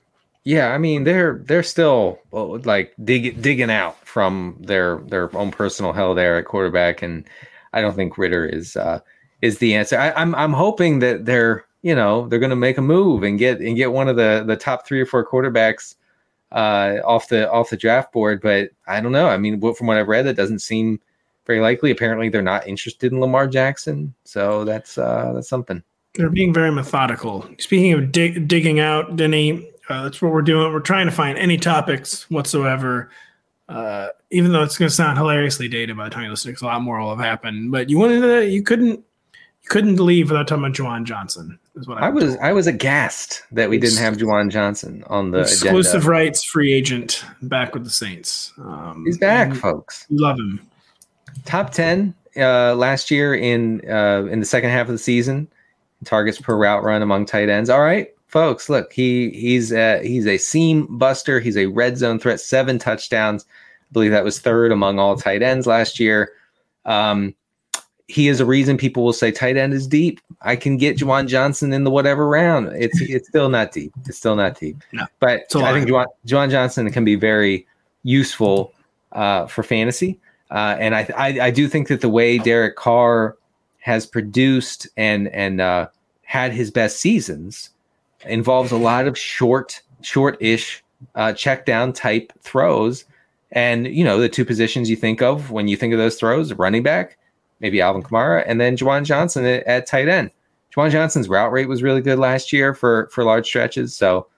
[0.44, 5.92] Yeah, I mean they're they're still like dig, digging out from their their own personal
[5.92, 7.24] hell there at quarterback, and
[7.72, 9.00] I don't think Ridder is uh,
[9.42, 9.98] is the answer.
[9.98, 13.38] I, I'm I'm hoping that they're you know they're going to make a move and
[13.38, 15.94] get and get one of the the top three or four quarterbacks
[16.52, 19.28] uh, off the off the draft board, but I don't know.
[19.28, 21.00] I mean, from what I've read, that doesn't seem
[21.46, 21.90] very likely.
[21.90, 25.82] Apparently, they're not interested in Lamar Jackson, so that's uh, that's something.
[26.14, 27.48] They're being very methodical.
[27.58, 30.72] Speaking of dig- digging out, Denny, uh, that's what we're doing.
[30.72, 33.10] We're trying to find any topics whatsoever.
[33.70, 36.62] Uh, even though it's going to sound hilariously dated by the time you listen, because
[36.62, 37.70] a lot more will have happened.
[37.70, 39.04] But you wanted to, you couldn't,
[39.62, 41.58] you couldn't leave without talking about Juwan Johnson.
[41.76, 42.24] Is what I, I was.
[42.24, 42.38] Told.
[42.40, 46.08] I was aghast that we didn't have Juwan Johnson on the exclusive agenda.
[46.08, 48.52] rights free agent back with the Saints.
[48.58, 50.06] Um, He's back, folks.
[50.10, 50.60] love him.
[51.44, 55.46] Top ten uh, last year in uh, in the second half of the season.
[56.04, 57.70] Targets per route run among tight ends.
[57.70, 61.40] All right, folks, look, he he's a, he's a seam buster.
[61.40, 62.40] He's a red zone threat.
[62.40, 63.44] Seven touchdowns.
[63.44, 66.32] I believe that was third among all tight ends last year.
[66.84, 67.34] Um,
[68.06, 70.20] he is a reason people will say tight end is deep.
[70.42, 72.68] I can get Juwan Johnson in the whatever round.
[72.74, 73.92] It's it's still not deep.
[74.06, 74.76] It's still not deep.
[74.92, 77.66] No, but I think Juwan, Juwan Johnson can be very
[78.02, 78.72] useful
[79.12, 80.18] uh, for fantasy.
[80.50, 83.36] Uh, and I, I, I do think that the way Derek Carr
[83.78, 85.88] has produced and and uh,
[86.24, 87.70] had his best seasons
[88.26, 90.82] involves a lot of short, short-ish
[91.14, 93.04] uh, check down type throws.
[93.52, 96.52] And you know the two positions you think of when you think of those throws:
[96.52, 97.18] running back,
[97.58, 100.30] maybe Alvin Kamara, and then Juwan Johnson at, at tight end.
[100.74, 103.96] Juwan Johnson's route rate was really good last year for for large stretches.
[103.96, 104.28] So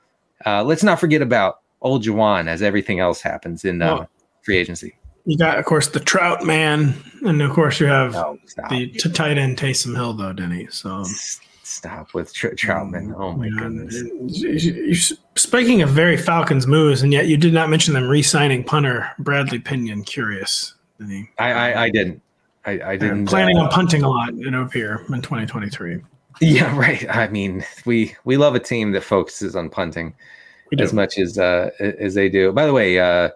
[0.47, 4.07] uh, let's not forget about old Juwan as everything else happens in uh,
[4.43, 4.95] free agency.
[5.25, 8.39] You got, of course, the Trautman, and of course you have no,
[8.71, 10.67] the t- tight end Taysom Hill, though, Denny.
[10.71, 11.05] So
[11.63, 13.15] stop with Tr- Trautman.
[13.17, 15.15] Oh my goodness.
[15.37, 19.59] Speaking of very Falcons moves, and yet you did not mention them re-signing punter Bradley
[19.59, 20.05] Pinion.
[20.05, 20.75] Curious.
[21.39, 22.23] I, I, I didn't.
[22.65, 23.27] I, I didn't.
[23.27, 26.01] planning uh, on punting a lot in up here in 2023.
[26.41, 27.09] Yeah, right.
[27.09, 30.15] I mean, we we love a team that focuses on punting
[30.79, 32.53] as much as uh, as they do.
[32.53, 33.31] By the way, uh,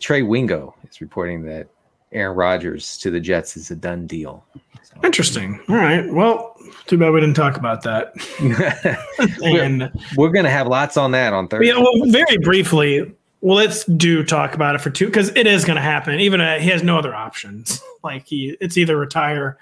[0.00, 1.68] Trey Wingo is reporting that
[2.12, 4.44] Aaron Rodgers to the Jets is a done deal.
[4.82, 4.96] So.
[5.04, 5.60] Interesting.
[5.68, 6.12] All right.
[6.12, 6.56] Well,
[6.86, 8.14] too bad we didn't talk about that.
[9.44, 11.68] and we're, we're going to have lots on that on Thursday.
[11.68, 11.78] Yeah.
[11.78, 13.14] Well, very briefly.
[13.42, 16.20] Well, let's do talk about it for two because it is going to happen.
[16.20, 17.82] Even uh, he has no other options.
[18.02, 19.58] Like he, it's either retire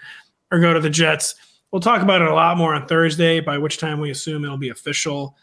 [0.52, 1.34] or go to the Jets.
[1.72, 3.40] We'll talk about it a lot more on Thursday.
[3.40, 5.36] By which time we assume it'll be official.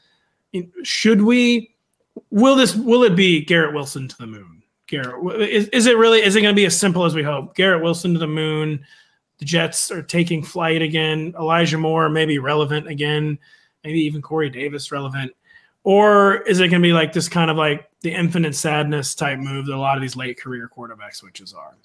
[0.83, 1.75] Should we?
[2.29, 2.73] Will this?
[2.73, 4.63] Will it be Garrett Wilson to the moon?
[4.87, 5.41] Garrett.
[5.41, 6.21] Is, is it really?
[6.21, 7.55] Is it going to be as simple as we hope?
[7.55, 8.85] Garrett Wilson to the moon.
[9.39, 11.33] The Jets are taking flight again.
[11.37, 13.37] Elijah Moore maybe relevant again.
[13.83, 15.33] Maybe even Corey Davis relevant.
[15.83, 19.37] Or is it going to be like this kind of like the infinite sadness type
[19.37, 21.75] move that a lot of these late career quarterback switches are?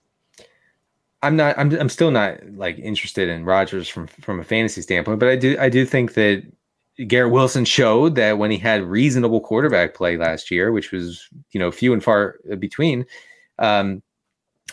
[1.22, 1.59] I'm not.
[1.59, 1.70] I'm.
[1.72, 5.57] I'm still not like interested in Rodgers from from a fantasy standpoint, but I do.
[5.61, 6.44] I do think that
[7.07, 11.61] Garrett Wilson showed that when he had reasonable quarterback play last year, which was you
[11.61, 13.07] know few and far between,
[13.59, 14.03] um,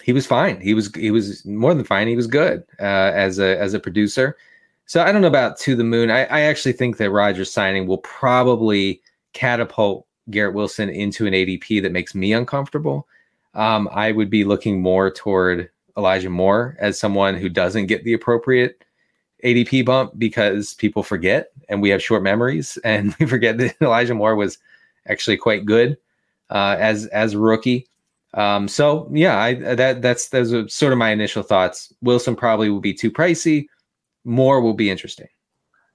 [0.04, 0.62] he was fine.
[0.62, 2.08] He was he was more than fine.
[2.08, 4.38] He was good uh, as a as a producer.
[4.86, 6.10] So I don't know about to the moon.
[6.10, 9.02] I, I actually think that Rodgers signing will probably
[9.34, 13.08] catapult Garrett Wilson into an ADP that makes me uncomfortable.
[13.54, 18.14] Um, I would be looking more toward Elijah Moore as someone who doesn't get the
[18.14, 18.84] appropriate
[19.44, 24.16] ADP bump because people forget and we have short memories and we forget that Elijah
[24.16, 24.58] Moore was
[25.08, 25.98] actually quite good
[26.50, 27.88] uh, as as rookie.
[28.34, 31.94] Um, so yeah, I that that's those are sort of my initial thoughts.
[32.02, 33.68] Wilson probably will be too pricey.
[34.26, 35.28] Moore will be interesting.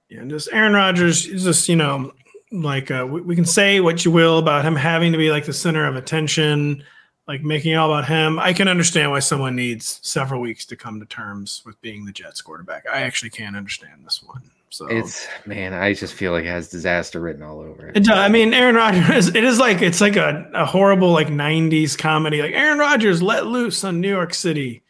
[0.09, 2.11] Yeah, and just Aaron Rodgers, is just you know,
[2.51, 5.45] like uh, we, we can say what you will about him having to be like
[5.45, 6.83] the center of attention
[7.27, 8.39] like making it all about him.
[8.39, 12.11] I can understand why someone needs several weeks to come to terms with being the
[12.11, 12.85] Jets quarterback.
[12.91, 14.41] I actually can't understand this one.
[14.69, 17.97] So it's man, I just feel like it has disaster written all over it.
[17.97, 19.27] it I mean, Aaron Rodgers.
[19.35, 22.41] It is like it's like a, a horrible like '90s comedy.
[22.41, 24.81] Like Aaron Rodgers let loose on New York City,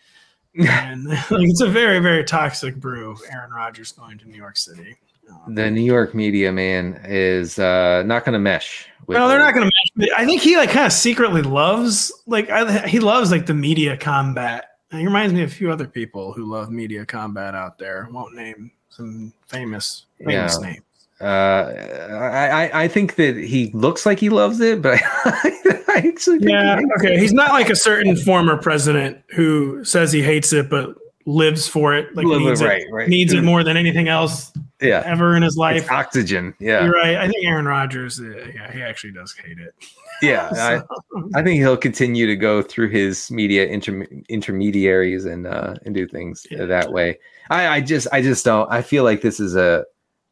[0.55, 3.17] and like it's a very very toxic brew.
[3.29, 4.95] Aaron Rodgers going to New York City.
[5.29, 9.53] Um, the New York media man is uh, not going to mesh no, they're not
[9.53, 10.09] going to match.
[10.17, 13.97] I think he like kind of secretly loves like I, he loves like the media
[13.97, 14.71] combat.
[14.91, 18.07] he reminds me of a few other people who love media combat out there.
[18.11, 20.67] Won't name some famous famous yeah.
[20.67, 20.81] names.
[21.21, 21.71] Uh,
[22.11, 27.17] I I think that he looks like he loves it, but I actually yeah okay.
[27.17, 30.95] He's not like a certain former president who says he hates it but
[31.25, 33.07] lives for it, like needs it, right, right.
[33.07, 34.51] needs it more than anything else
[34.83, 35.03] yeah.
[35.05, 35.81] ever in his life.
[35.81, 36.53] It's oxygen.
[36.59, 36.83] Yeah.
[36.83, 37.15] You're right.
[37.17, 39.73] I think Aaron Rodgers, uh, yeah, he actually does hate it.
[40.21, 40.49] Yeah.
[40.53, 40.87] so.
[41.33, 45.95] I, I, think he'll continue to go through his media inter, intermediaries and uh, and
[45.95, 46.65] do things yeah.
[46.65, 47.19] that way.
[47.49, 49.85] I, I just I just don't I feel like this is a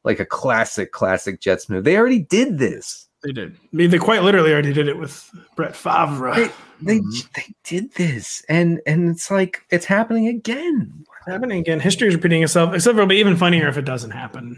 [0.04, 1.84] like a classic classic Jets move.
[1.84, 3.08] They already did this.
[3.24, 3.56] They did.
[3.56, 6.34] I mean, they quite literally already did it with Brett Favre.
[6.34, 6.50] They
[6.82, 7.28] they, mm-hmm.
[7.36, 11.80] they did this, and and it's like it's happening again happening again.
[11.80, 14.58] History is repeating itself, except it'll be even funnier if it doesn't happen.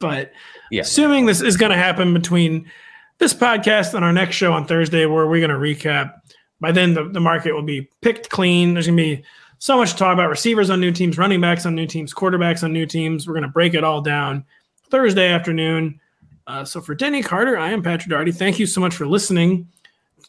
[0.00, 0.32] But
[0.70, 0.82] yeah.
[0.82, 2.70] assuming this is going to happen between
[3.18, 6.14] this podcast and our next show on Thursday, where we're going to recap,
[6.60, 8.74] by then the, the market will be picked clean.
[8.74, 9.24] There's going to be
[9.58, 12.62] so much to talk about receivers on new teams, running backs on new teams, quarterbacks
[12.62, 13.26] on new teams.
[13.26, 14.44] We're going to break it all down
[14.90, 16.00] Thursday afternoon.
[16.46, 18.32] Uh, so for Denny Carter, I am Patrick Daugherty.
[18.32, 19.68] Thank you so much for listening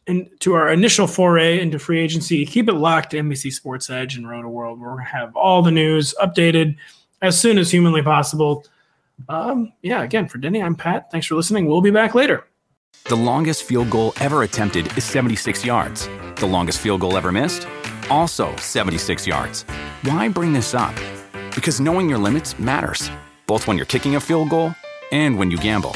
[0.08, 2.46] and to our initial foray into free agency.
[2.46, 4.78] Keep it locked to NBC Sports Edge and Rotoworld.
[4.78, 6.76] We're going to have all the news updated
[7.22, 8.66] as soon as humanly possible.
[9.30, 11.10] Um, yeah, again, for Denny, I'm Pat.
[11.12, 11.68] Thanks for listening.
[11.68, 12.46] We'll be back later.
[13.06, 16.10] The longest field goal ever attempted is 76 yards.
[16.38, 17.68] The longest field goal ever missed?
[18.10, 19.64] Also 76 yards.
[20.04, 20.96] Why bring this up?
[21.54, 23.10] Because knowing your limits matters,
[23.48, 24.76] both when you're kicking a field goal
[25.12, 25.96] and when you gamble.